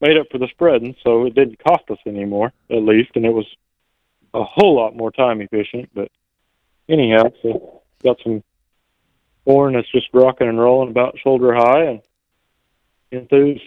[0.00, 3.32] made up for the spreading so it didn't cost us anymore at least and it
[3.32, 3.46] was
[4.34, 6.10] a whole lot more time efficient but
[6.88, 8.42] anyhow so got some
[9.44, 12.00] corn that's just rocking and rolling about shoulder high and
[13.10, 13.62] enthused,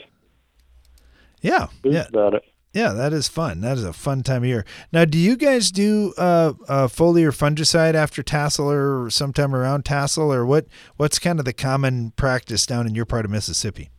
[1.42, 2.44] Yeah, enthused yeah, about it
[2.76, 2.92] yeah.
[2.92, 3.62] That is fun.
[3.62, 4.66] That is a fun time of year.
[4.92, 10.32] Now, do you guys do uh, uh, foliar fungicide after tassel or sometime around tassel,
[10.32, 10.68] or what?
[10.98, 13.90] What's kind of the common practice down in your part of Mississippi?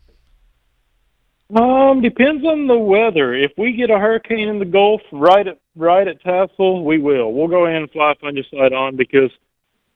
[1.54, 3.32] Um, depends on the weather.
[3.32, 7.32] If we get a hurricane in the Gulf right at right at Tassel, we will.
[7.32, 9.30] We'll go in and fly fungicide on because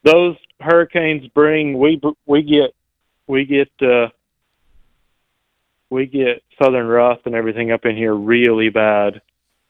[0.05, 2.75] those hurricanes bring we we get
[3.27, 4.09] we get uh
[5.89, 9.21] we get southern rust and everything up in here really bad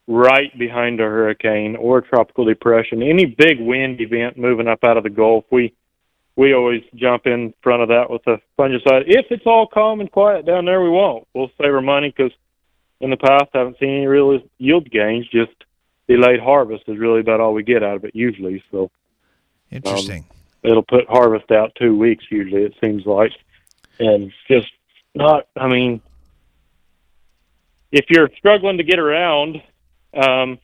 [0.06, 3.02] right behind a hurricane or tropical depression.
[3.02, 5.72] Any big wind event moving up out of the Gulf, we
[6.36, 9.04] we always jump in front of that with a fungicide.
[9.06, 11.26] If it's all calm and quiet down there, we won't.
[11.34, 12.32] We'll save our money because
[13.00, 15.26] in the past I haven't seen any real yield gains.
[15.28, 15.52] Just
[16.08, 18.62] delayed harvest is really about all we get out of it usually.
[18.70, 18.90] So
[19.70, 20.24] Interesting.
[20.30, 22.62] um, it'll put harvest out two weeks usually.
[22.62, 23.32] It seems like,
[23.98, 24.70] and just
[25.14, 25.46] not.
[25.56, 26.00] I mean,
[27.92, 29.62] if you're struggling to get around,
[30.14, 30.58] um,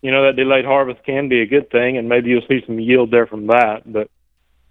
[0.00, 2.80] you know that delayed harvest can be a good thing, and maybe you'll see some
[2.80, 3.82] yield there from that.
[3.86, 4.10] But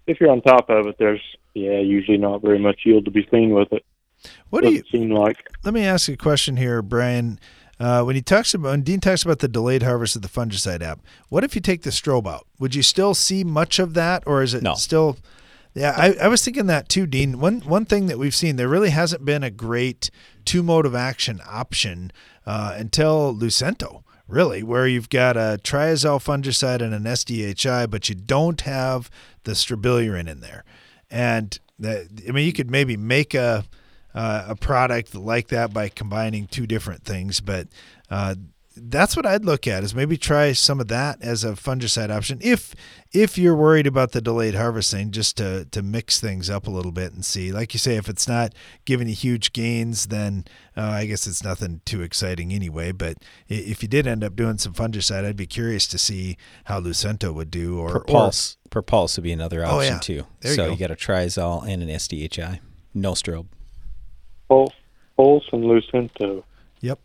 [0.06, 1.22] if you're on top of it, there's
[1.54, 3.84] yeah usually not very much yield to be seen with it.
[4.50, 5.48] What do Doesn't seem like?
[5.64, 7.40] Let me ask you a question here, Brian.
[7.82, 10.82] Uh, when he talks about when Dean talks about the delayed harvest of the fungicide
[10.82, 12.46] app, what if you take the strobe out?
[12.60, 15.16] Would you still see much of that, or is it still?
[15.74, 17.40] Yeah, I, I was thinking that too, Dean.
[17.40, 20.12] One one thing that we've seen there really hasn't been a great
[20.44, 22.12] two mode of action option
[22.46, 28.14] uh, until Lucento, really, where you've got a triazole fungicide and an SDHI, but you
[28.14, 29.10] don't have
[29.42, 30.62] the strobilurin in there.
[31.10, 33.64] And that, I mean, you could maybe make a
[34.14, 37.68] uh, a product like that by combining two different things, but
[38.10, 38.34] uh,
[38.74, 42.38] that's what I'd look at is maybe try some of that as a fungicide option
[42.40, 42.74] if
[43.12, 46.90] if you're worried about the delayed harvesting, just to to mix things up a little
[46.92, 47.52] bit and see.
[47.52, 48.54] Like you say, if it's not
[48.86, 52.92] giving you huge gains, then uh, I guess it's nothing too exciting anyway.
[52.92, 56.80] But if you did end up doing some fungicide, I'd be curious to see how
[56.80, 57.78] Lucento would do.
[57.78, 58.56] Or Propulse.
[58.70, 59.98] Propulse would be another option Oh, yeah.
[59.98, 60.26] too.
[60.40, 60.72] There you so go.
[60.72, 62.60] you got a triazole and an SDHI.
[62.94, 63.48] No strobe.
[64.52, 64.74] Pulse,
[65.16, 66.44] Pulse, and Lucento.
[66.82, 66.98] Yep.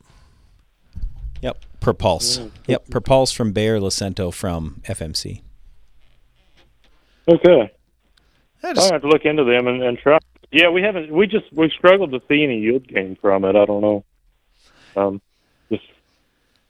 [1.42, 1.58] Yep.
[1.80, 2.40] Propulse.
[2.40, 2.52] Mm.
[2.68, 2.88] Yep.
[2.88, 5.42] Propulse from Bayer, Lucento from FMC.
[7.30, 7.72] Okay.
[8.64, 10.18] I I have to look into them and, and try.
[10.52, 11.10] Yeah, we haven't.
[11.12, 13.56] We just we struggled to see any yield gain from it.
[13.56, 14.04] I don't know.
[14.98, 15.22] Um,
[15.70, 15.84] just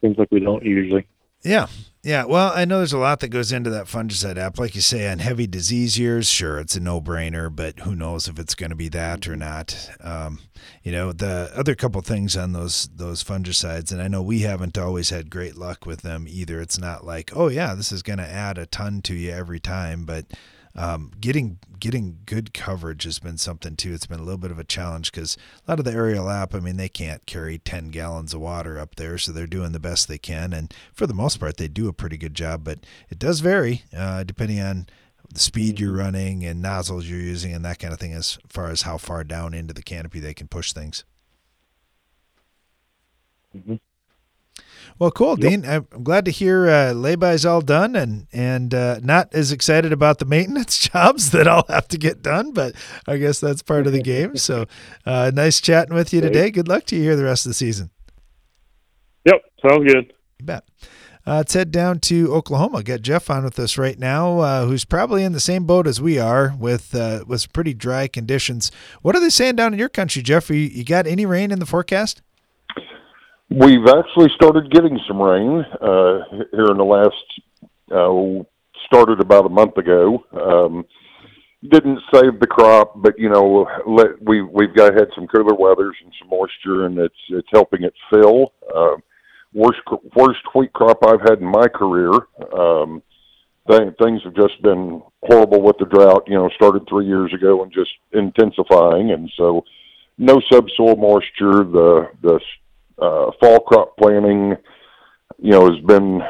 [0.02, 1.08] seems like we don't usually.
[1.44, 1.68] Yeah.
[2.08, 2.24] Yeah.
[2.24, 4.58] Well, I know there's a lot that goes into that fungicide app.
[4.58, 8.30] Like you say, on heavy disease years, sure, it's a no brainer, but who knows
[8.30, 9.89] if it's going to be that or not.
[10.00, 10.39] Um,
[10.84, 14.78] you know, the other couple things on those those fungicides, and I know we haven't
[14.78, 16.62] always had great luck with them either.
[16.62, 19.60] It's not like, oh yeah, this is going to add a ton to you every
[19.60, 20.28] time, but
[20.78, 23.94] um, getting getting good coverage has been something too.
[23.94, 25.38] It's been a little bit of a challenge because
[25.68, 28.80] a lot of the aerial app, I mean, they can't carry ten gallons of water
[28.80, 31.68] up there, so they're doing the best they can, and for the most part, they
[31.68, 32.63] do a pretty good job.
[32.63, 34.88] But it does vary uh, depending on
[35.34, 38.68] the speed you're running and nozzles you're using and that kind of thing, as far
[38.70, 41.04] as how far down into the canopy they can push things.
[45.00, 45.66] Well, cool, Dean.
[45.66, 49.94] I'm I'm glad to hear uh, lay-by's all done, and and uh, not as excited
[49.94, 52.76] about the maintenance jobs that I'll have to get done, but
[53.08, 54.38] I guess that's part of the game.
[54.38, 54.66] So,
[55.06, 56.50] uh, nice chatting with you today.
[56.50, 57.92] Good luck to you here the rest of the season.
[59.26, 60.14] Yep, sounds good.
[60.40, 60.64] You bet.
[61.28, 62.82] Uh, let's head down to Oklahoma.
[62.82, 66.00] Got Jeff on with us right now, uh, who's probably in the same boat as
[66.00, 68.72] we are with uh, with pretty dry conditions.
[69.02, 70.50] What are they saying down in your country, Jeff?
[70.50, 72.22] You, you got any rain in the forecast?
[73.50, 76.20] We've actually started getting some rain uh,
[76.52, 77.16] here in the last.
[77.90, 78.44] Uh,
[78.86, 80.24] started about a month ago.
[80.34, 80.86] Um,
[81.70, 85.96] didn't save the crop, but you know, let, we we've got had some cooler weathers
[86.04, 88.54] and some moisture, and it's it's helping it fill.
[88.74, 88.96] Uh,
[89.54, 89.80] worst
[90.16, 92.12] worst wheat crop I've had in my career.
[92.54, 93.02] Um,
[93.70, 96.24] th- things have just been horrible with the drought.
[96.28, 99.64] You know, started three years ago and just intensifying, and so
[100.18, 101.64] no subsoil moisture.
[101.64, 102.40] The the
[103.00, 104.56] uh, fall crop planting,
[105.40, 106.22] you know, has been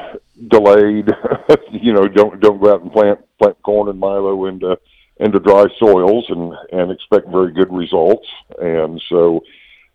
[0.48, 1.10] delayed.
[1.72, 4.78] you know, don't don't go out and plant plant corn and milo into
[5.20, 8.28] into dry soils and and expect very good results.
[8.60, 9.44] And so,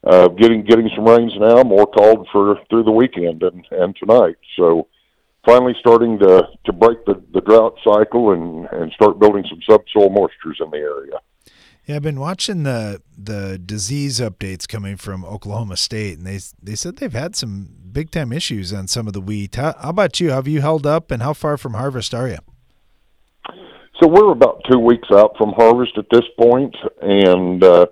[0.04, 4.36] uh, getting getting some rains now, more called for through the weekend and and tonight.
[4.56, 4.88] So,
[5.44, 10.10] finally starting to to break the the drought cycle and and start building some subsoil
[10.10, 11.18] moistures in the area.
[11.86, 16.76] Yeah, I've been watching the the disease updates coming from Oklahoma State, and they they
[16.76, 19.56] said they've had some big time issues on some of the wheat.
[19.56, 20.30] How, how about you?
[20.30, 22.38] Have you held up, and how far from harvest are you?
[24.00, 27.86] So we're about two weeks out from harvest at this point, and uh,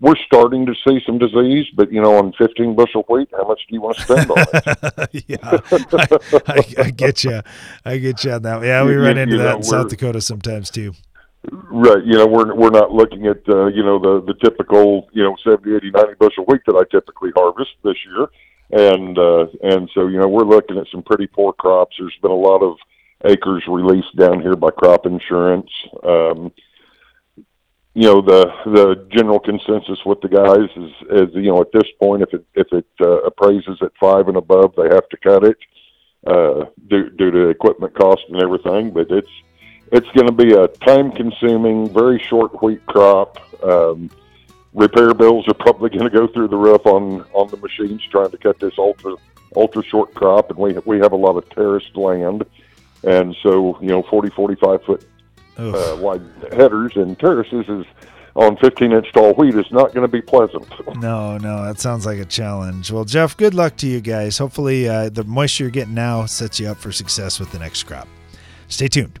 [0.00, 1.66] we're starting to see some disease.
[1.74, 4.38] But you know, on 15 bushel wheat, how much do you want to spend on
[4.38, 5.24] it?
[5.28, 7.40] yeah, I, I, I, get you.
[7.84, 8.62] I get you on that.
[8.62, 10.94] Yeah, we run into you that in South Dakota sometimes too.
[11.52, 12.04] Right.
[12.04, 15.36] You know, we're we're not looking at uh, you know the the typical you know
[15.44, 18.26] 70, 80, 90 bushel wheat that I typically harvest this year,
[18.70, 21.96] and uh, and so you know we're looking at some pretty poor crops.
[21.98, 22.76] There's been a lot of
[23.24, 25.70] acres released down here by crop insurance.
[26.02, 26.52] Um,
[27.94, 31.90] you know the the general consensus with the guys is is you know at this
[32.00, 35.44] point if it if it uh, appraises at five and above they have to cut
[35.44, 35.56] it
[36.26, 38.90] uh, due due to equipment cost and everything.
[38.90, 39.30] But it's
[39.96, 43.38] it's going to be a time consuming, very short wheat crop.
[43.62, 44.10] Um,
[44.74, 48.30] repair bills are probably going to go through the roof on on the machines trying
[48.30, 49.14] to cut this ultra
[49.56, 52.44] ultra short crop, and we we have a lot of terraced land,
[53.04, 55.06] and so you know 40 45 foot
[55.56, 57.86] uh, wide headers and terraces is
[58.34, 60.66] on 15 inch tall wheat is not going to be pleasant.
[60.96, 62.90] No, no, that sounds like a challenge.
[62.90, 64.38] Well, Jeff, good luck to you guys.
[64.38, 67.82] Hopefully, uh, the moisture you're getting now sets you up for success with the next
[67.82, 68.08] crop.
[68.68, 69.20] Stay tuned.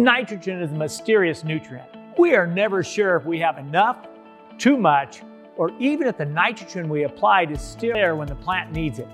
[0.00, 1.86] Nitrogen is a mysterious nutrient.
[2.16, 4.08] We are never sure if we have enough,
[4.56, 5.20] too much,
[5.58, 9.06] or even if the nitrogen we applied is still there when the plant needs it.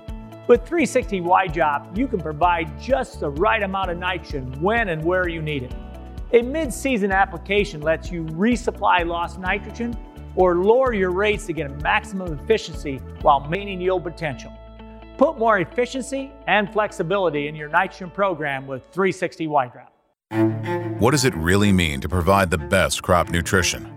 [0.47, 5.27] With 360 Y-Drop, you can provide just the right amount of nitrogen when and where
[5.27, 5.75] you need it.
[6.31, 9.93] A mid-season application lets you resupply lost nitrogen
[10.37, 14.53] or lower your rates to get a maximum efficiency while maintaining yield potential.
[15.17, 19.86] Put more efficiency and flexibility in your nitrogen program with 360 Y-Drop.
[20.99, 23.87] What does it really mean to provide the best crop nutrition?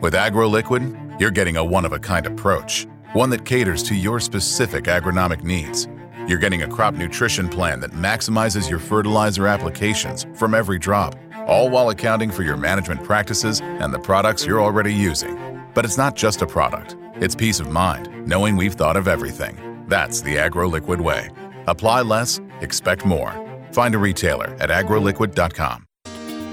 [0.00, 4.20] With AgroLiquid, you're getting a one of a kind approach, one that caters to your
[4.20, 5.86] specific agronomic needs.
[6.26, 11.14] You're getting a crop nutrition plan that maximizes your fertilizer applications from every drop,
[11.46, 15.38] all while accounting for your management practices and the products you're already using.
[15.74, 19.84] But it's not just a product, it's peace of mind, knowing we've thought of everything.
[19.88, 21.28] That's the AgroLiquid way.
[21.66, 23.45] Apply less, expect more.
[23.76, 25.85] Find a retailer at agroliquid.com.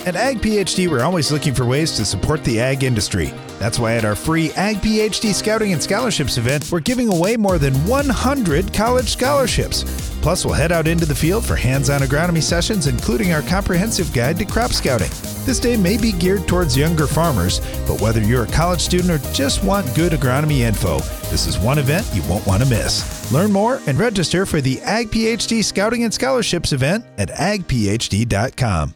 [0.06, 3.34] At Ag PhD, we're always looking for ways to support the ag industry.
[3.58, 7.58] That's why at our free Ag PhD Scouting and Scholarships event, we're giving away more
[7.58, 9.86] than 100 college scholarships.
[10.22, 14.12] Plus, we'll head out into the field for hands on agronomy sessions, including our comprehensive
[14.12, 15.10] guide to crop scouting.
[15.46, 19.34] This day may be geared towards younger farmers, but whether you're a college student or
[19.34, 21.00] just want good agronomy info,
[21.30, 23.32] this is one event you won't want to miss.
[23.32, 28.96] Learn more and register for the Ag PhD Scouting and Scholarships event at agphd.com.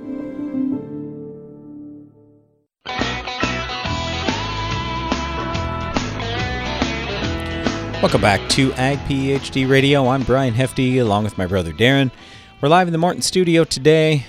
[8.01, 10.07] Welcome back to Ag PhD Radio.
[10.07, 12.09] I'm Brian Hefty along with my brother Darren.
[12.59, 14.25] We're live in the Morton studio today,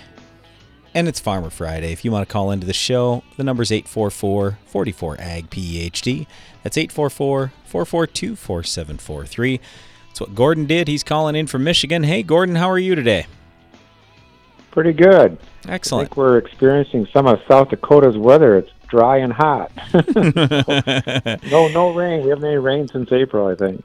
[0.92, 1.90] and it's Farmer Friday.
[1.90, 6.26] If you want to call into the show, the number's 844 44 Ag PhD.
[6.62, 9.60] That's 844 442 4743.
[10.08, 10.86] That's what Gordon did.
[10.86, 12.02] He's calling in from Michigan.
[12.02, 13.24] Hey, Gordon, how are you today?
[14.70, 15.38] Pretty good.
[15.66, 16.02] Excellent.
[16.02, 18.58] I think we're experiencing some of South Dakota's weather.
[18.58, 19.72] It's dry and hot.
[21.50, 22.22] no, no rain.
[22.22, 23.82] We haven't had any rain since April, I think.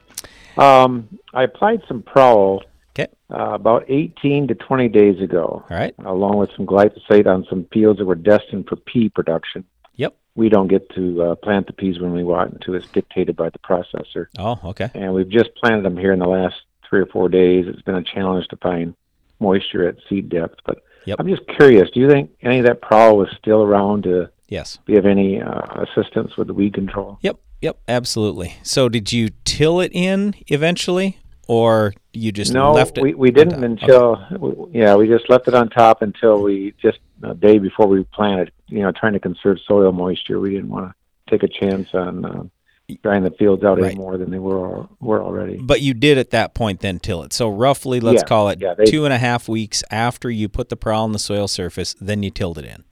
[0.58, 3.10] Um, I applied some Prowl okay.
[3.30, 5.64] uh, about 18 to 20 days ago.
[5.68, 5.94] All right.
[6.04, 9.64] Along with some glyphosate on some fields that were destined for pea production.
[9.96, 10.14] Yep.
[10.34, 13.48] We don't get to uh, plant the peas when we want until it's dictated by
[13.48, 14.26] the processor.
[14.38, 14.90] Oh, okay.
[14.94, 16.56] And we've just planted them here in the last
[16.86, 17.64] three or four days.
[17.66, 18.94] It's been a challenge to find
[19.40, 21.20] moisture at seed depth, but Yep.
[21.20, 21.88] I'm just curious.
[21.90, 24.78] Do you think any of that prowl is still around to Yes.
[24.86, 27.18] Do you have any uh, assistance with the weed control?
[27.22, 28.54] Yep, yep, absolutely.
[28.62, 33.02] So, did you till it in eventually, or you just no, left it?
[33.02, 36.98] we we didn't until we, yeah, we just left it on top until we just
[37.22, 38.50] a day before we planted.
[38.68, 40.40] You know, trying to conserve soil moisture.
[40.40, 42.44] We didn't want to take a chance on uh,
[43.02, 43.88] drying the fields out Right.
[43.92, 45.58] any more than they were were already.
[45.60, 47.34] But you did at that point then till it.
[47.34, 50.48] So roughly, let's Yeah, call it yeah, they- two and a half weeks after you
[50.48, 52.84] put the prowl on the soil surface, then you tilled it in.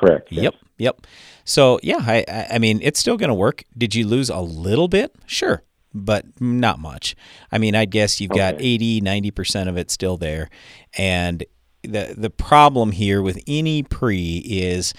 [0.00, 0.32] Correct.
[0.32, 1.06] Yep, yep.
[1.44, 3.64] So yeah, I I- mean it's still going to work.
[3.76, 5.14] Did you lose a little bit?
[5.26, 7.14] Sure, but not much.
[7.52, 10.48] I mean, I guess you've got 80, 90% of it still there.
[10.96, 11.44] And
[11.82, 14.94] the the problem here with any pre is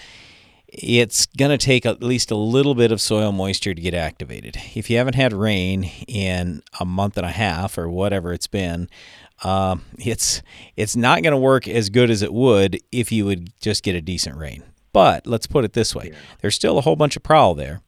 [0.68, 4.56] it's going to take at least a little bit of soil moisture to get activated.
[4.74, 8.88] If you haven't had rain in a month and a half or whatever it's been,
[9.42, 10.42] um, it's
[10.76, 13.94] it's not going to work as good as it would if you would just get
[13.96, 14.62] a decent rain.
[14.92, 17.80] But let's put it this way: there's still a whole bunch of prowl there,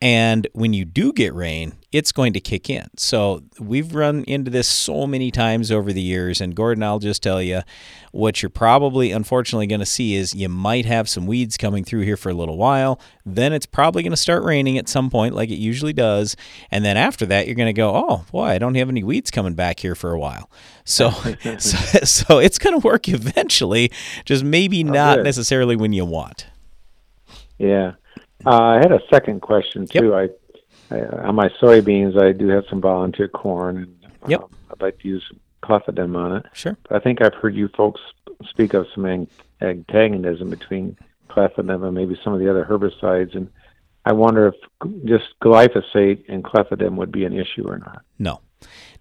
[0.00, 2.86] and when you do get rain, it's going to kick in.
[2.96, 7.20] So we've run into this so many times over the years, and Gordon, I'll just
[7.20, 7.62] tell you,
[8.12, 12.02] what you're probably unfortunately going to see is you might have some weeds coming through
[12.02, 13.00] here for a little while.
[13.26, 16.36] Then it's probably going to start raining at some point, like it usually does,
[16.70, 19.32] and then after that, you're going to go, oh boy, I don't have any weeds
[19.32, 20.48] coming back here for a while.
[20.84, 21.10] So,
[21.58, 23.90] so, so it's going to work eventually,
[24.24, 26.46] just maybe not necessarily when you want.
[27.58, 27.94] Yeah.
[28.46, 30.14] Uh, I had a second question too.
[30.14, 30.28] I,
[30.90, 33.94] I on my soybeans, I do have some volunteer corn, and
[34.30, 34.42] Yep.
[34.42, 35.24] um, I'd like to use
[35.62, 36.46] clethodim on it.
[36.52, 36.76] Sure.
[36.88, 38.00] But I think I've heard you folks
[38.48, 39.26] speak of some
[39.60, 40.96] antagonism between
[41.28, 43.50] clethodim and maybe some of the other herbicides, and
[44.04, 44.54] I wonder if
[45.04, 48.02] just glyphosate and clethodim would be an issue or not.
[48.18, 48.40] No.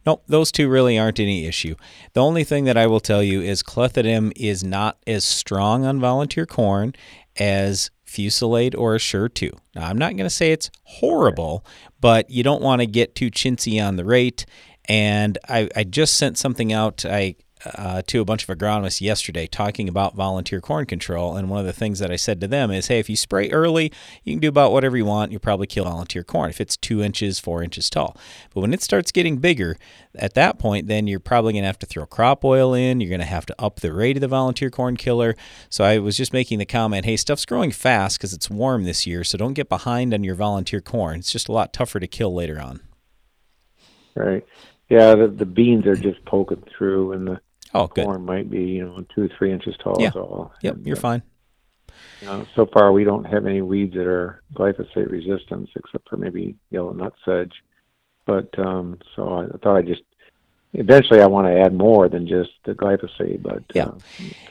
[0.06, 1.76] Nope, those two really aren't any issue.
[2.14, 6.00] The only thing that I will tell you is clethodim is not as strong on
[6.00, 6.94] volunteer corn
[7.38, 9.52] as Fusilade or Assure 2.
[9.76, 11.66] Now, I'm not going to say it's horrible,
[12.00, 14.46] but you don't want to get too chintzy on the rate.
[14.90, 17.36] And I, I just sent something out I,
[17.76, 21.36] uh, to a bunch of agronomists yesterday talking about volunteer corn control.
[21.36, 23.50] And one of the things that I said to them is hey, if you spray
[23.52, 23.92] early,
[24.24, 25.32] you can do about whatever you want.
[25.32, 28.16] You'll probably kill volunteer corn if it's two inches, four inches tall.
[28.54, 29.78] But when it starts getting bigger,
[30.16, 33.00] at that point, then you're probably going to have to throw crop oil in.
[33.00, 35.36] You're going to have to up the rate of the volunteer corn killer.
[35.70, 39.06] So I was just making the comment hey, stuff's growing fast because it's warm this
[39.06, 39.24] year.
[39.24, 41.20] So don't get behind on your volunteer corn.
[41.20, 42.82] It's just a lot tougher to kill later on.
[44.16, 44.46] Right.
[44.90, 47.42] Yeah, the, the beans are just poking through, and the
[47.74, 48.06] Oh, good.
[48.06, 49.98] corn might be, you know, two or three inches tall.
[50.00, 50.10] Yeah.
[50.10, 50.54] is all.
[50.62, 51.24] Yep, And, you're uh, fine.
[52.22, 56.18] You know, so far, we don't have any weeds that are glyphosate resistant, except for
[56.18, 57.54] maybe yellow nut sedge.
[58.26, 60.02] But um, so I, I thought I'd just
[60.78, 63.86] eventually I want to add more than just the glyphosate, but Yeah.
[63.86, 63.98] uh,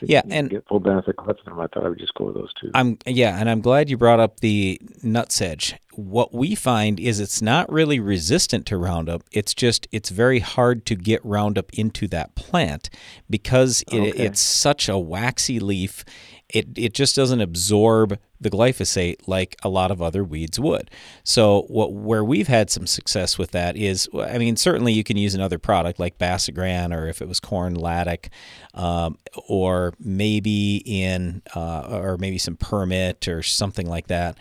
[0.01, 2.69] Yeah, and- get full benefit clethodim, I thought I would just go with those two.
[2.73, 5.73] I'm yeah, and I'm glad you brought up the nutsedge.
[5.95, 9.23] What we find is it's not really resistant to Roundup.
[9.31, 12.89] It's just it's very hard to get Roundup into that plant
[13.29, 14.23] because it, Okay.
[14.25, 16.05] it's such a waxy leaf.
[16.49, 20.91] It it just doesn't absorb the glyphosate like a lot of other weeds would.
[21.23, 25.17] So what where we've had some success with that is, I mean, certainly you can
[25.17, 28.29] use another product like Basagran or if it was corn Laddok,
[28.73, 29.17] um,
[29.47, 34.37] or maybe in uh, or maybe some permit or something like that.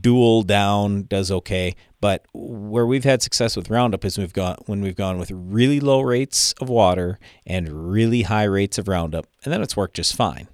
[0.00, 4.82] Dual down does okay, but where we've had success with Roundup is we've gone when
[4.82, 9.52] we've gone with really low rates of water and really high rates of Roundup, and
[9.52, 10.48] then it's worked just fine.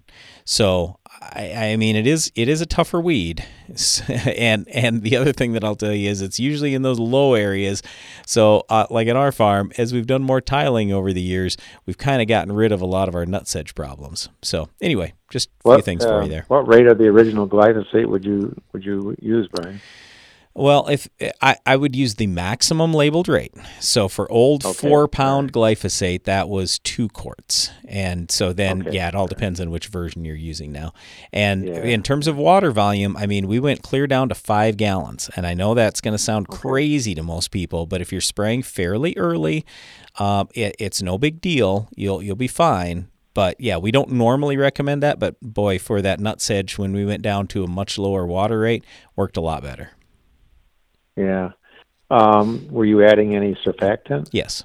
[0.45, 0.99] So
[1.33, 3.45] I, I, mean, it is it is a tougher weed,
[4.09, 7.35] and and the other thing that I'll tell you is it's usually in those low
[7.35, 7.83] areas.
[8.27, 11.57] So uh, like at our farm, as we've done more tiling over the years,
[11.87, 14.29] we've kind of gotten rid of a lot of our nutsedge problems.
[14.43, 16.45] So anyway, just a what, few things uh, for you there.
[16.49, 19.81] What rate of the original glyphosate would you would you use, Brian?
[20.57, 21.09] Well, if
[21.43, 23.53] I, I would use the maximum labeled rate.
[23.81, 24.89] So for old okay.
[24.89, 27.71] four pound glyphosate, that was two quarts.
[27.89, 28.93] And so then, okay.
[28.97, 30.93] yeah, it all depends on which version you're using now.
[31.33, 31.83] And yeah.
[31.83, 35.29] in terms of water volume, I mean, we went clear down to five gallons.
[35.35, 36.61] And I know that's going to sound okay.
[36.61, 39.67] crazy to most people, but if you're spraying fairly early,
[40.21, 41.89] um, it, it's no big deal.
[41.97, 43.09] You'll you'll be fine.
[43.35, 45.19] But yeah, we don't normally recommend that.
[45.19, 48.85] But boy, for that nutsedge, when we went down to a much lower water rate,
[49.17, 49.91] worked a lot better.
[51.17, 51.51] Yeah.
[52.11, 54.29] Um, were you adding any surfactant?
[54.33, 54.65] Yes.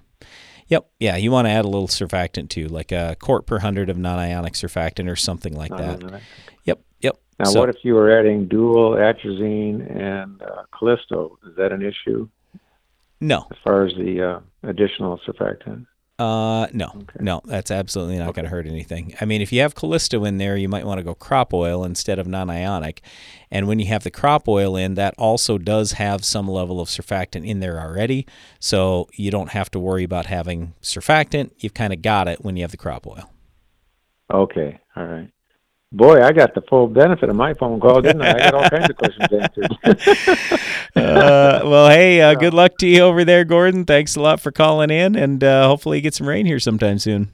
[0.68, 0.88] Yep.
[1.00, 3.98] Yeah, you want to add a little surfactant too, like a quart per hundred of
[3.98, 6.22] non-ionic surfactant or something like that.
[6.66, 6.80] Yep.
[7.02, 7.20] Yep.
[7.40, 11.40] Now, so, what if you were adding dual atrazine and uh, Callisto?
[11.48, 12.28] Is that an issue?
[13.20, 13.48] No.
[13.52, 15.88] As far as the uh, additional surfactant.
[16.20, 17.20] Uh, no, okay.
[17.22, 18.42] no, that's absolutely not okay.
[18.42, 19.16] going to hurt anything.
[19.22, 21.86] I mean, if you have Callisto in there, you might want to go crop oil
[21.86, 23.02] instead of non-ionic.
[23.50, 26.90] And when you have the crop oil in, that also does have some level of
[26.90, 28.28] surfactant in there already.
[28.60, 31.52] So you don't have to worry about having surfactant.
[31.60, 33.32] You've kind of got it when you have the crop oil.
[34.32, 35.32] Okay, all right.
[35.92, 38.30] Boy, I got the full benefit of my phone call, didn't I?
[38.30, 39.72] I got all kinds of questions answered.
[40.96, 43.86] uh, well, hey, uh, good luck to you over there, Gordon.
[43.86, 47.00] Thanks a lot for calling in, and uh, hopefully you get some rain here sometime
[47.00, 47.32] soon.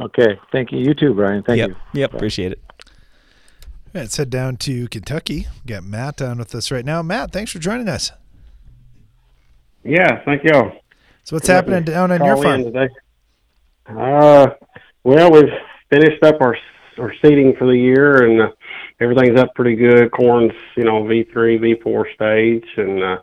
[0.00, 0.78] Okay, thank you.
[0.78, 1.42] You too, Brian.
[1.42, 1.70] Thank yep.
[1.70, 1.76] you.
[1.94, 2.16] Yep, Bye.
[2.16, 2.62] appreciate it.
[2.68, 5.48] All right, let's head down to Kentucky.
[5.64, 7.02] We got Matt on with us right now.
[7.02, 8.12] Matt, thanks for joining us.
[9.82, 10.70] Yeah, thank you.
[11.24, 12.88] So what's happening down on your farm today?
[13.86, 14.46] Uh,
[15.02, 15.50] well, we've
[15.90, 16.56] finished up our
[16.98, 18.50] our seeding for the year, and uh,
[19.00, 20.10] everything's up pretty good.
[20.10, 23.18] Corn's you know V three, V four stage, and uh,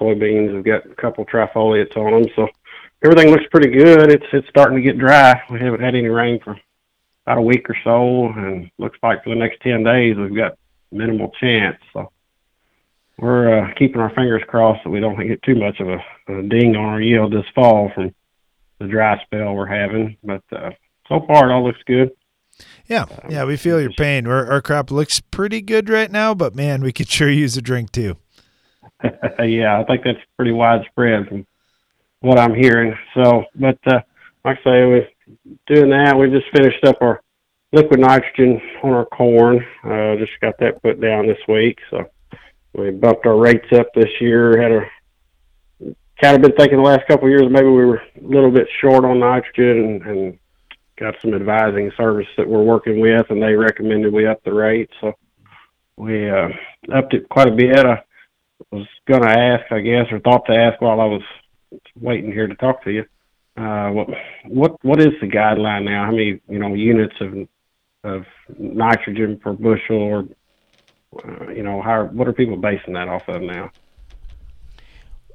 [0.00, 2.48] soybeans have got a couple trifoliates on them, so
[3.04, 4.10] everything looks pretty good.
[4.10, 5.40] It's it's starting to get dry.
[5.50, 6.58] We haven't had any rain for
[7.26, 10.58] about a week or so, and looks like for the next ten days we've got
[10.92, 11.78] minimal chance.
[11.92, 12.10] So
[13.18, 15.98] we're uh, keeping our fingers crossed that we don't get too much of a,
[16.28, 18.14] a ding on our yield this fall from
[18.78, 20.16] the dry spell we're having.
[20.22, 20.70] But uh,
[21.08, 22.10] so far it all looks good.
[22.88, 24.26] Yeah, um, yeah, we feel your pain.
[24.26, 27.62] Our, our crop looks pretty good right now, but man, we could sure use a
[27.62, 28.16] drink too.
[29.02, 31.46] yeah, I think that's pretty widespread from
[32.20, 32.96] what I'm hearing.
[33.14, 34.00] So, but uh,
[34.44, 35.08] like I say, we're
[35.66, 36.16] doing that.
[36.16, 37.20] We just finished up our
[37.72, 39.64] liquid nitrogen on our corn.
[39.84, 41.78] Uh, just got that put down this week.
[41.90, 42.04] So
[42.72, 44.60] we bumped our rates up this year.
[44.60, 44.86] Had a
[46.20, 48.66] kind of been thinking the last couple of years maybe we were a little bit
[48.80, 50.38] short on nitrogen and, and
[50.98, 54.90] got some advising service that we're working with, and they recommended we up the rate.
[55.00, 55.12] So
[55.96, 56.48] we uh,
[56.94, 57.84] upped it quite a bit.
[57.84, 58.02] I
[58.70, 61.22] was going to ask, I guess, or thought to ask while I was
[61.98, 63.04] waiting here to talk to you.
[63.56, 64.08] Uh, what
[64.44, 66.04] what what is the guideline now?
[66.04, 67.48] How many you know units of
[68.04, 68.24] of
[68.58, 70.24] nitrogen per bushel, or
[71.24, 73.70] uh, you know, how what are people basing that off of now?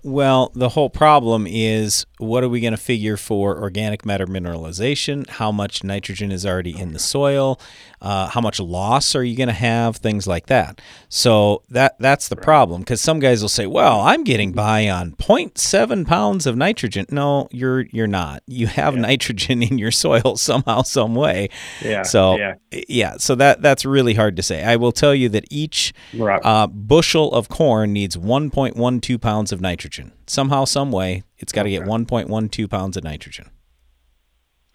[0.03, 5.29] Well, the whole problem is what are we going to figure for organic matter mineralization?
[5.29, 7.59] How much nitrogen is already in the soil?
[8.01, 9.97] Uh, how much loss are you going to have?
[9.97, 10.81] Things like that.
[11.07, 15.11] So that that's the problem because some guys will say, "Well, I'm getting by on
[15.11, 18.41] 0.7 pounds of nitrogen." No, you're you're not.
[18.47, 19.01] You have yeah.
[19.01, 21.49] nitrogen in your soil somehow, some way.
[21.83, 22.01] Yeah.
[22.01, 22.55] So yeah.
[22.71, 23.17] yeah.
[23.17, 24.63] So that that's really hard to say.
[24.63, 26.41] I will tell you that each right.
[26.43, 29.90] uh, bushel of corn needs 1.12 pounds of nitrogen.
[30.27, 31.85] Somehow, some way, it's got to okay.
[31.85, 33.49] get 1.12 pounds of nitrogen.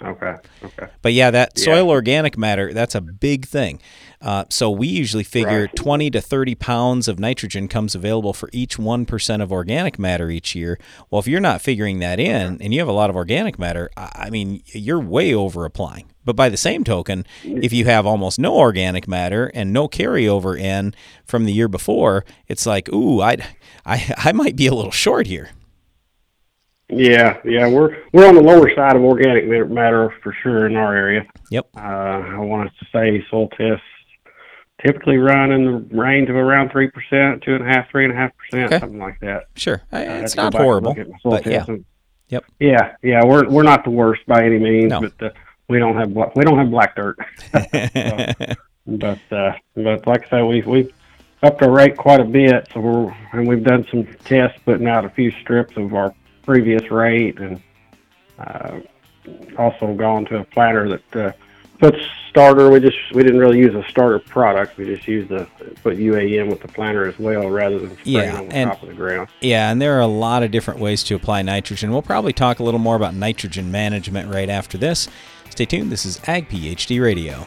[0.02, 0.36] Okay.
[0.62, 0.88] Okay.
[1.00, 3.80] But yeah, that soil organic matter, that's a big thing.
[4.20, 5.76] Uh, so we usually figure right.
[5.76, 10.54] 20 to 30 pounds of nitrogen comes available for each 1% of organic matter each
[10.54, 10.78] year.
[11.10, 13.90] Well, if you're not figuring that in and you have a lot of organic matter,
[13.96, 16.10] I mean, you're way over applying.
[16.26, 20.58] But by the same token, if you have almost no organic matter and no carryover
[20.60, 20.92] in
[21.24, 23.36] from the year before, it's like, ooh, I,
[23.86, 25.50] I, I might be a little short here.
[26.88, 30.94] Yeah, yeah, we're we're on the lower side of organic matter for sure in our
[30.94, 31.26] area.
[31.50, 31.68] Yep.
[31.76, 33.82] Uh, I want to say soil tests
[34.84, 38.12] typically run in the range of around three percent, two and a half, three and
[38.12, 39.46] a half percent, something like that.
[39.56, 41.46] Sure, I- Uh, it's I'd have to not and horrible, look at my soil but
[41.46, 41.58] yeah.
[41.58, 41.84] testing.
[42.28, 42.44] Yep.
[42.60, 45.00] Yeah, yeah, we're we're not the worst by any means, No.
[45.00, 45.30] but uh,
[45.68, 47.18] we don't have we don't have black dirt.
[47.52, 47.60] So,
[48.86, 50.92] but uh, but like I said, we we
[51.42, 55.04] upped our rate quite a bit, so we're and we've done some tests, putting out
[55.04, 56.14] a few strips of our
[56.44, 57.60] previous rate, and
[58.38, 58.80] uh,
[59.58, 61.32] also gone to a planter that uh,
[61.78, 61.98] puts
[62.30, 62.70] starter.
[62.70, 64.76] We just we didn't really use a starter product.
[64.76, 65.48] We just used the
[65.82, 68.82] put UAN with the planter as well, rather than spraying Yeah, on the and- top
[68.82, 69.28] of the ground.
[69.40, 71.90] Yeah, and there are a lot of different ways to apply nitrogen.
[71.90, 75.08] We'll probably talk a little more about nitrogen management right after this.
[75.56, 75.90] Stay tuned.
[75.90, 77.46] This is Ag PhD Radio.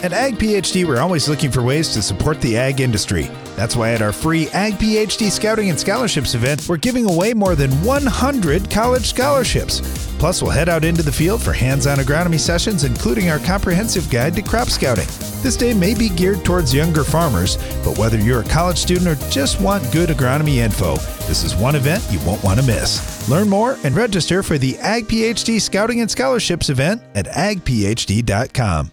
[0.00, 3.24] At Ag PhD, we're always looking for ways to support the ag industry.
[3.56, 7.56] That's why at our free Ag PhD Scouting and Scholarships event, we're giving away more
[7.56, 9.80] than 100 college scholarships.
[10.20, 14.08] Plus, we'll head out into the field for hands on agronomy sessions, including our comprehensive
[14.08, 15.06] guide to crop scouting.
[15.42, 19.30] This day may be geared towards younger farmers, but whether you're a college student or
[19.30, 20.94] just want good agronomy info,
[21.26, 23.28] this is one event you won't want to miss.
[23.28, 28.92] Learn more and register for the Ag PhD Scouting and Scholarships event at agphd.com.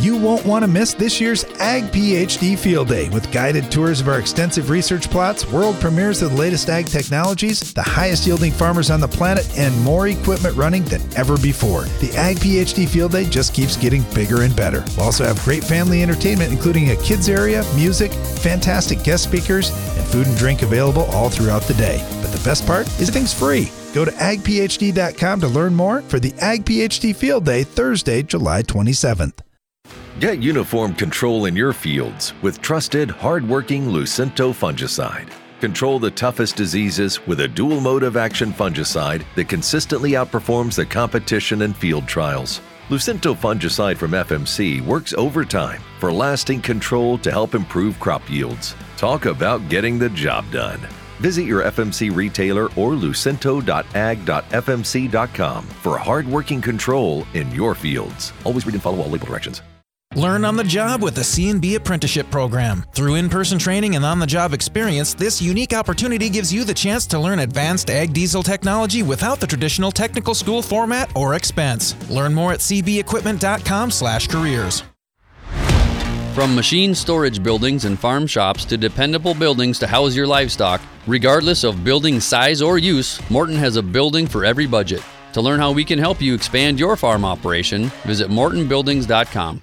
[0.00, 4.06] You won't want to miss this year's Ag PhD Field Day with guided tours of
[4.06, 8.92] our extensive research plots, world premieres of the latest ag technologies, the highest yielding farmers
[8.92, 11.82] on the planet, and more equipment running than ever before.
[12.00, 14.84] The Ag PhD Field Day just keeps getting bigger and better.
[14.96, 20.06] We'll also have great family entertainment, including a kids area, music, fantastic guest speakers, and
[20.06, 21.98] food and drink available all throughout the day.
[22.22, 23.72] But the best part is everything's free.
[23.94, 29.40] Go to agphd.com to learn more for the Ag PhD Field Day, Thursday, July 27th.
[30.18, 35.30] Get uniform control in your fields with trusted, hard-working Lucento fungicide.
[35.60, 40.84] Control the toughest diseases with a dual mode of action fungicide that consistently outperforms the
[40.84, 42.60] competition in field trials.
[42.88, 48.74] Lucento fungicide from FMC works overtime for lasting control to help improve crop yields.
[48.96, 50.80] Talk about getting the job done.
[51.20, 58.32] Visit your FMC retailer or lucento.ag.fmc.com for hard-working control in your fields.
[58.42, 59.62] Always read and follow all label directions.
[60.16, 62.86] Learn on the job with the C&B Apprenticeship Program.
[62.92, 67.40] Through in-person training and on-the-job experience, this unique opportunity gives you the chance to learn
[67.40, 71.94] advanced ag diesel technology without the traditional technical school format or expense.
[72.10, 74.82] Learn more at cbequipment.com/careers.
[76.34, 81.64] From machine storage buildings and farm shops to dependable buildings to house your livestock, regardless
[81.64, 85.02] of building size or use, Morton has a building for every budget.
[85.34, 89.62] To learn how we can help you expand your farm operation, visit mortonbuildings.com.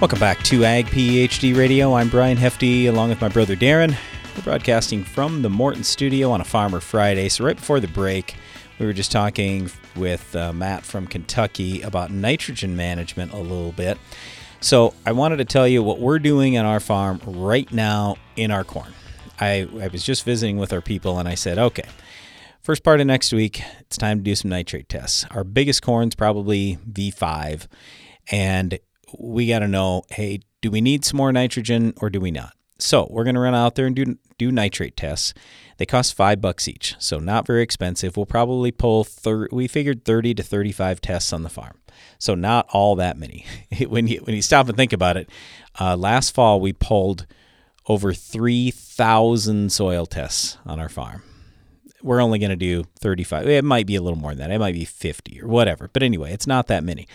[0.00, 1.94] Welcome back to Ag PhD Radio.
[1.94, 3.96] I'm Brian Hefty along with my brother Darren.
[4.36, 7.28] We're broadcasting from the Morton studio on a Farmer Friday.
[7.28, 8.36] So, right before the break,
[8.78, 13.98] we were just talking with uh, Matt from Kentucky about nitrogen management a little bit.
[14.60, 18.52] So, I wanted to tell you what we're doing on our farm right now in
[18.52, 18.92] our corn.
[19.40, 21.88] I, I was just visiting with our people and I said, okay,
[22.62, 25.26] first part of next week, it's time to do some nitrate tests.
[25.32, 27.66] Our biggest corn's probably V5.
[28.30, 28.78] And
[29.18, 32.54] we got to know hey, do we need some more nitrogen or do we not?
[32.78, 35.34] So we're going to run out there and do, do nitrate tests.
[35.78, 38.16] They cost five bucks each, so not very expensive.
[38.16, 41.80] We'll probably pull, thir- we figured 30 to 35 tests on the farm.
[42.18, 43.44] So not all that many.
[43.88, 45.28] when, you, when you stop and think about it,
[45.80, 47.26] uh, last fall we pulled
[47.88, 51.22] over 3,000 soil tests on our farm.
[52.00, 53.48] We're only going to do 35.
[53.48, 54.54] It might be a little more than that.
[54.54, 55.90] It might be 50 or whatever.
[55.92, 57.08] But anyway, it's not that many.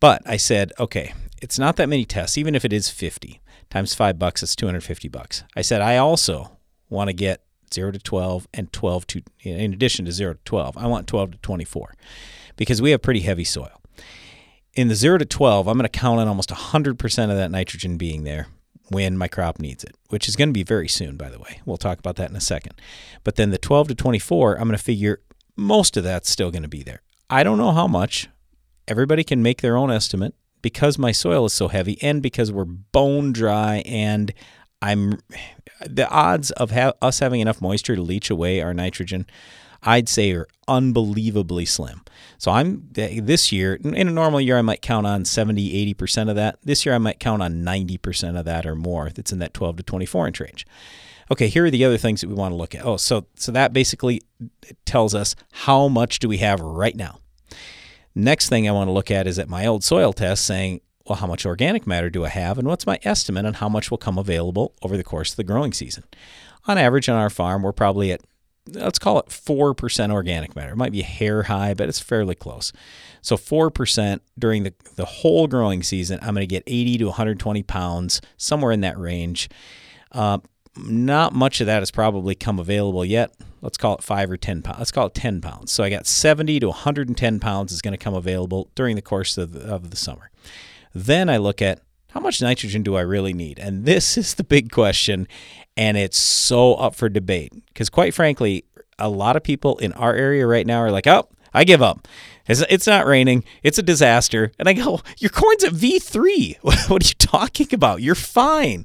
[0.00, 3.94] But I said, okay, it's not that many tests, even if it is 50 times
[3.94, 5.44] five bucks, it's 250 bucks.
[5.56, 6.58] I said, I also
[6.88, 10.76] want to get 0 to 12, and 12 to, in addition to 0 to 12,
[10.76, 11.94] I want 12 to 24
[12.56, 13.80] because we have pretty heavy soil.
[14.74, 17.96] In the 0 to 12, I'm going to count on almost 100% of that nitrogen
[17.96, 18.48] being there
[18.88, 21.60] when my crop needs it, which is going to be very soon, by the way.
[21.64, 22.74] We'll talk about that in a second.
[23.22, 25.20] But then the 12 to 24, I'm going to figure
[25.56, 27.02] most of that's still going to be there.
[27.30, 28.28] I don't know how much.
[28.86, 30.34] Everybody can make their own estimate
[30.64, 34.32] because my soil is so heavy and because we're bone dry and
[34.80, 35.20] I'm
[35.84, 39.26] the odds of ha- us having enough moisture to leach away our nitrogen
[39.82, 42.00] I'd say are unbelievably slim.
[42.38, 46.36] So I'm this year in a normal year I might count on 70 80% of
[46.36, 46.58] that.
[46.62, 49.76] This year I might count on 90% of that or more that's in that 12
[49.76, 50.66] to 24 inch range.
[51.30, 52.86] Okay, here are the other things that we want to look at.
[52.86, 54.22] Oh, so so that basically
[54.86, 57.20] tells us how much do we have right now.
[58.14, 61.16] Next thing I want to look at is at my old soil test saying, well,
[61.16, 63.98] how much organic matter do I have and what's my estimate on how much will
[63.98, 66.04] come available over the course of the growing season?
[66.66, 68.22] On average on our farm, we're probably at
[68.72, 70.72] let's call it 4% organic matter.
[70.72, 72.72] It might be a hair high, but it's fairly close.
[73.20, 77.62] So 4% during the, the whole growing season, I'm going to get 80 to 120
[77.64, 79.50] pounds, somewhere in that range.
[80.12, 80.38] Uh,
[80.76, 83.32] not much of that has probably come available yet.
[83.64, 84.78] Let's call it five or 10 pounds.
[84.78, 85.72] Let's call it 10 pounds.
[85.72, 89.38] So I got 70 to 110 pounds is going to come available during the course
[89.38, 90.30] of the, of the summer.
[90.94, 93.58] Then I look at how much nitrogen do I really need?
[93.58, 95.26] And this is the big question,
[95.76, 98.64] and it's so up for debate because, quite frankly,
[98.98, 102.06] a lot of people in our area right now are like, oh, I give up.
[102.46, 103.44] It's, it's not raining.
[103.62, 104.52] It's a disaster.
[104.58, 106.58] And I go, your corn's at V3.
[106.84, 108.02] What are you talking about?
[108.02, 108.84] You're fine.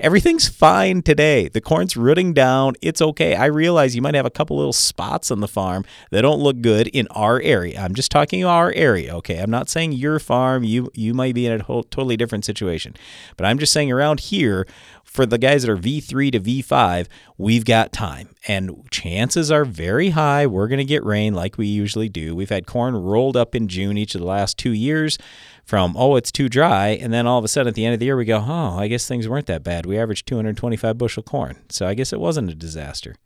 [0.00, 1.48] Everything's fine today.
[1.48, 2.74] The corn's rooting down.
[2.82, 3.36] It's okay.
[3.36, 6.60] I realize you might have a couple little spots on the farm that don't look
[6.60, 7.80] good in our area.
[7.80, 9.14] I'm just talking our area.
[9.16, 9.38] Okay.
[9.38, 10.64] I'm not saying your farm.
[10.64, 12.96] You you might be in a whole, totally different situation.
[13.36, 14.66] But I'm just saying around here,
[15.04, 17.06] for the guys that are V3 to V5,
[17.36, 18.30] we've got time.
[18.48, 22.34] And chances are very high we're going to get rain like we usually do.
[22.34, 25.18] We've had corn rolled up in June each of the last two years
[25.64, 26.88] from, oh, it's too dry.
[26.88, 28.78] And then all of a sudden at the end of the year, we go, oh,
[28.78, 29.86] I guess things weren't that bad.
[29.86, 31.56] We averaged 225 bushel corn.
[31.68, 33.16] So I guess it wasn't a disaster.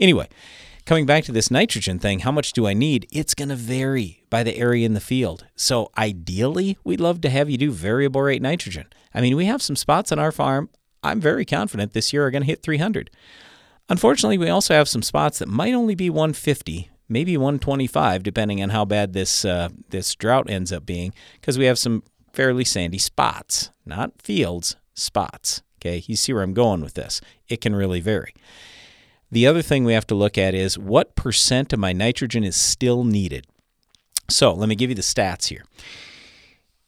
[0.00, 0.28] Anyway,
[0.84, 3.06] coming back to this nitrogen thing, how much do I need?
[3.12, 5.46] It's going to vary by the area in the field.
[5.54, 8.86] So ideally, we'd love to have you do variable rate nitrogen.
[9.14, 10.70] I mean, we have some spots on our farm
[11.06, 13.10] I'm very confident this year are going to hit 300.
[13.88, 18.70] Unfortunately, we also have some spots that might only be 150, maybe 125, depending on
[18.70, 22.02] how bad this uh, this drought ends up being, because we have some
[22.32, 25.62] fairly sandy spots, not fields, spots.
[25.78, 27.20] Okay, you see where I'm going with this.
[27.48, 28.34] It can really vary.
[29.30, 32.56] The other thing we have to look at is what percent of my nitrogen is
[32.56, 33.46] still needed.
[34.28, 35.64] So let me give you the stats here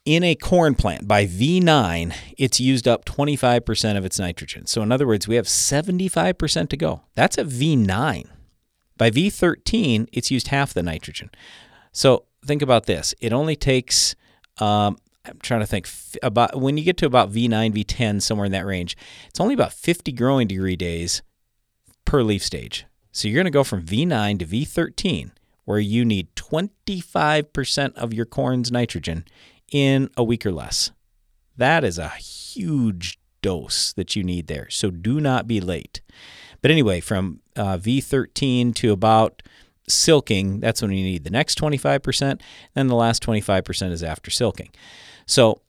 [0.09, 4.65] in a corn plant by V9, it's used up 25% of its nitrogen.
[4.65, 7.03] So, in other words, we have 75% to go.
[7.15, 8.27] That's a V9.
[8.99, 11.31] By V13, it's used half the nitrogen.
[11.93, 14.15] So, think about this it only takes,
[14.59, 15.89] um, I'm trying to think,
[16.23, 18.97] about when you get to about V9, V10, somewhere in that range,
[19.29, 21.23] it's only about 50 growing degree days
[22.05, 22.85] per leaf stage.
[23.13, 25.31] So, you're going to go from V9 to V13,
[25.65, 29.25] where you need 25% of your corn's nitrogen
[29.71, 30.91] in a week or less.
[31.57, 34.69] That is a huge dose that you need there.
[34.71, 36.01] So do not be late.
[36.61, 39.43] But anyway, from uh, V13 to about
[39.89, 42.41] silking, that's when you need the next 25%.
[42.75, 44.71] Then the last 25% is after silking.
[45.27, 45.61] So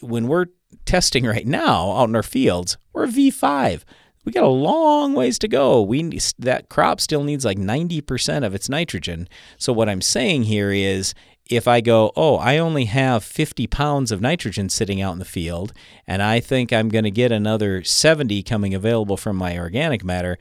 [0.00, 0.46] when we're
[0.84, 3.82] testing right now out in our fields, we're V5.
[4.24, 5.80] We got a long ways to go.
[5.80, 9.26] We that crop still needs like 90% of its nitrogen.
[9.56, 11.14] So what I'm saying here is
[11.48, 15.24] if I go, oh, I only have 50 pounds of nitrogen sitting out in the
[15.24, 15.72] field,
[16.06, 20.38] and I think I'm going to get another 70 coming available from my organic matter,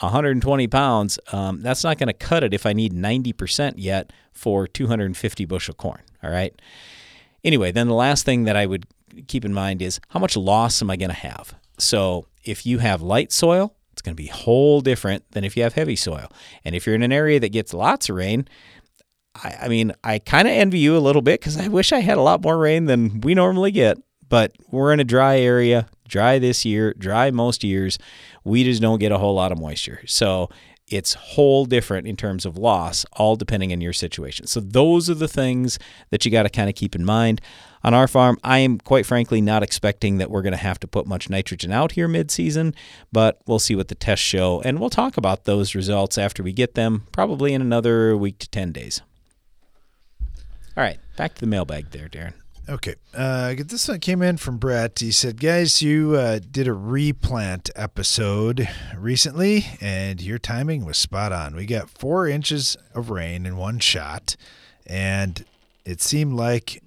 [0.00, 4.66] 120 pounds, um, that's not going to cut it if I need 90% yet for
[4.66, 6.02] 250 bushel corn.
[6.22, 6.60] All right.
[7.42, 8.86] Anyway, then the last thing that I would
[9.28, 11.54] keep in mind is how much loss am I going to have?
[11.78, 15.62] So if you have light soil, it's going to be whole different than if you
[15.62, 16.28] have heavy soil.
[16.64, 18.48] And if you're in an area that gets lots of rain,
[19.42, 22.00] I, I mean, I kind of envy you a little bit because I wish I
[22.00, 23.98] had a lot more rain than we normally get.
[24.28, 27.98] But we're in a dry area, dry this year, dry most years.
[28.42, 30.00] We just don't get a whole lot of moisture.
[30.06, 30.48] So
[30.88, 34.46] it's whole different in terms of loss, all depending on your situation.
[34.46, 35.78] So those are the things
[36.10, 37.40] that you got to kind of keep in mind.
[37.82, 40.88] On our farm, I am quite frankly not expecting that we're going to have to
[40.88, 42.74] put much nitrogen out here mid-season,
[43.12, 46.52] but we'll see what the tests show, and we'll talk about those results after we
[46.52, 49.02] get them, probably in another week to 10 days.
[50.76, 52.34] All right, back to the mailbag there, Darren.
[52.68, 52.94] Okay.
[53.14, 54.98] Uh, this one came in from Brett.
[54.98, 61.30] He said, Guys, you uh, did a replant episode recently, and your timing was spot
[61.30, 61.54] on.
[61.54, 64.34] We got four inches of rain in one shot,
[64.86, 65.44] and
[65.84, 66.82] it seemed like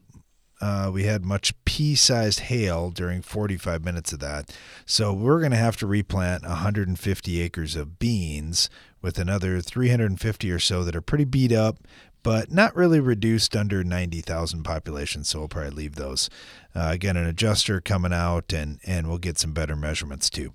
[0.60, 4.56] uh, we had much pea sized hail during 45 minutes of that.
[4.86, 8.70] So we're going to have to replant 150 acres of beans
[9.02, 11.78] with another 350 or so that are pretty beat up,
[12.24, 15.24] but not really reduced under 90,000 population.
[15.24, 16.30] So we'll probably leave those.
[16.76, 20.54] Uh, again, an adjuster coming out, and, and we'll get some better measurements too.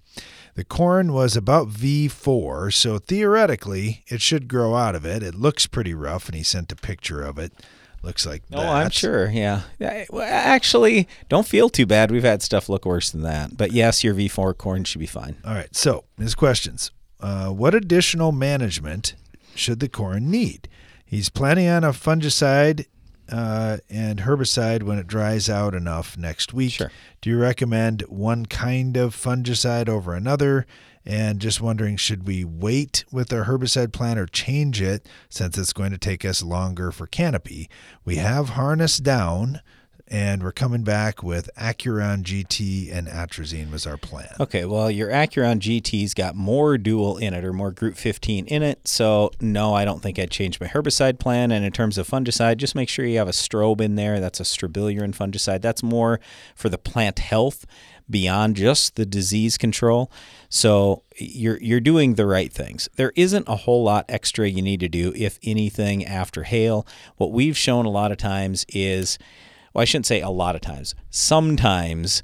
[0.54, 5.22] The corn was about V4, so theoretically it should grow out of it.
[5.22, 7.52] It looks pretty rough, and he sent a picture of it
[8.02, 9.62] looks like oh i'm sure yeah
[10.20, 14.14] actually don't feel too bad we've had stuff look worse than that but yes your
[14.14, 16.90] v4 corn should be fine all right so his questions
[17.20, 19.14] uh, what additional management
[19.54, 20.68] should the corn need
[21.12, 22.86] he's planning on a fungicide
[23.30, 26.90] uh, and herbicide when it dries out enough next week sure.
[27.20, 30.66] do you recommend one kind of fungicide over another
[31.04, 35.72] and just wondering should we wait with our herbicide plan or change it since it's
[35.72, 37.68] going to take us longer for canopy?
[38.04, 39.60] We have harnessed down
[40.12, 44.28] and we're coming back with Acuron GT and atrazine was our plan.
[44.38, 48.62] Okay, well, your Acuron GT's got more dual in it or more group 15 in
[48.62, 48.86] it.
[48.86, 51.50] So, no, I don't think I'd change my herbicide plan.
[51.50, 54.20] And in terms of fungicide, just make sure you have a strobe in there.
[54.20, 55.62] That's a strobilurin fungicide.
[55.62, 56.20] That's more
[56.54, 57.64] for the plant health
[58.10, 60.12] beyond just the disease control.
[60.50, 62.86] So you're you're doing the right things.
[62.96, 66.86] There isn't a whole lot extra you need to do if anything after hail.
[67.16, 69.18] What we've shown a lot of times is
[69.73, 70.95] well I shouldn't say a lot of times.
[71.11, 72.23] Sometimes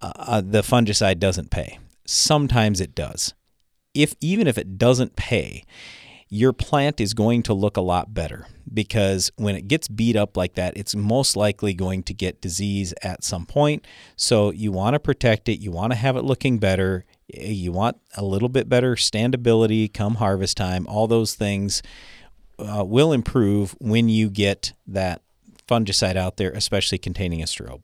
[0.00, 1.78] uh, uh the fungicide doesn't pay.
[2.04, 3.34] Sometimes it does.
[3.94, 5.64] If even if it doesn't pay,
[6.28, 10.36] your plant is going to look a lot better because when it gets beat up
[10.36, 13.86] like that, it's most likely going to get disease at some point.
[14.16, 17.96] So you want to protect it, you want to have it looking better, you want
[18.16, 20.86] a little bit better standability come harvest time.
[20.86, 21.82] All those things
[22.58, 25.22] uh, will improve when you get that
[25.68, 27.82] fungicide out there, especially containing a strobe.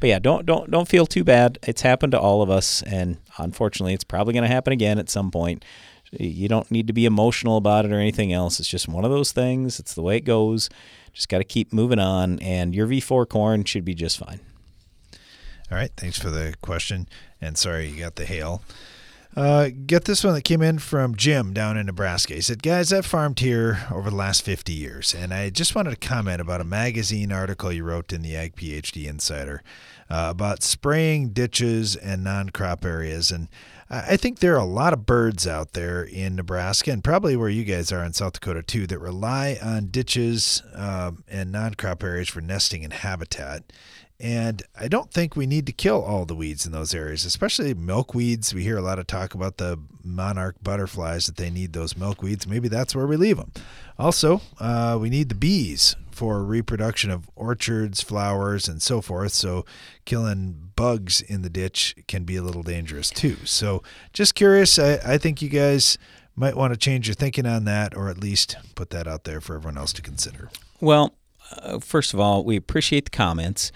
[0.00, 1.58] But yeah, don't don't don't feel too bad.
[1.62, 5.08] It's happened to all of us, and unfortunately, it's probably going to happen again at
[5.08, 5.64] some point.
[6.12, 8.60] You don't need to be emotional about it or anything else.
[8.60, 9.80] It's just one of those things.
[9.80, 10.68] It's the way it goes.
[11.12, 14.40] Just got to keep moving on, and your V4 corn should be just fine.
[15.70, 15.90] All right.
[15.96, 17.08] Thanks for the question.
[17.40, 18.62] And sorry you got the hail.
[19.34, 22.34] Uh, get this one that came in from Jim down in Nebraska.
[22.34, 25.90] He said, Guys, I've farmed here over the last 50 years, and I just wanted
[25.90, 29.62] to comment about a magazine article you wrote in the Ag PhD Insider
[30.08, 33.30] uh, about spraying ditches and non crop areas.
[33.30, 33.48] And
[33.88, 37.48] I think there are a lot of birds out there in Nebraska and probably where
[37.48, 42.02] you guys are in South Dakota too that rely on ditches um, and non crop
[42.02, 43.64] areas for nesting and habitat.
[44.18, 47.74] And I don't think we need to kill all the weeds in those areas, especially
[47.74, 48.54] milkweeds.
[48.54, 52.46] We hear a lot of talk about the monarch butterflies that they need those milkweeds.
[52.46, 53.52] Maybe that's where we leave them.
[53.98, 59.32] Also, uh, we need the bees for reproduction of orchards, flowers, and so forth.
[59.32, 59.66] So,
[60.06, 63.36] killing bugs in the ditch can be a little dangerous too.
[63.44, 63.82] So,
[64.14, 64.78] just curious.
[64.78, 65.98] I, I think you guys
[66.34, 69.42] might want to change your thinking on that, or at least put that out there
[69.42, 70.50] for everyone else to consider.
[70.80, 71.14] Well,
[71.50, 73.72] uh, first of all, we appreciate the comments.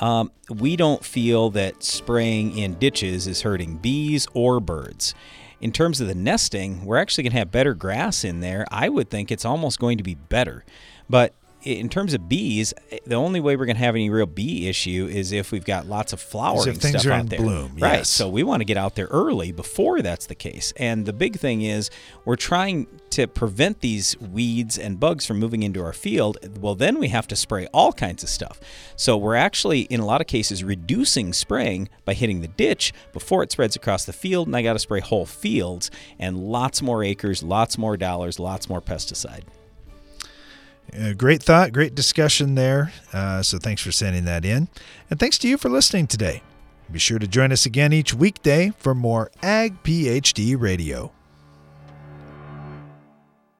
[0.00, 5.14] Um, we don't feel that spraying in ditches is hurting bees or birds.
[5.60, 8.66] In terms of the nesting, we're actually going to have better grass in there.
[8.70, 10.64] I would think it's almost going to be better.
[11.08, 12.72] But in terms of bees,
[13.04, 15.86] the only way we're going to have any real bee issue is if we've got
[15.86, 17.40] lots of flowering stuff out there.
[17.40, 18.06] Bloom, right.
[18.06, 20.72] So we want to get out there early before that's the case.
[20.76, 21.90] And the big thing is
[22.24, 26.38] we're trying to prevent these weeds and bugs from moving into our field.
[26.60, 28.60] Well, then we have to spray all kinds of stuff.
[28.96, 33.42] So we're actually, in a lot of cases, reducing spraying by hitting the ditch before
[33.42, 34.46] it spreads across the field.
[34.46, 38.68] And I got to spray whole fields and lots more acres, lots more dollars, lots
[38.68, 39.42] more pesticide.
[40.98, 42.92] Uh, great thought, great discussion there.
[43.12, 44.68] Uh, so thanks for sending that in.
[45.08, 46.42] And thanks to you for listening today.
[46.90, 51.12] Be sure to join us again each weekday for more Ag PhD Radio.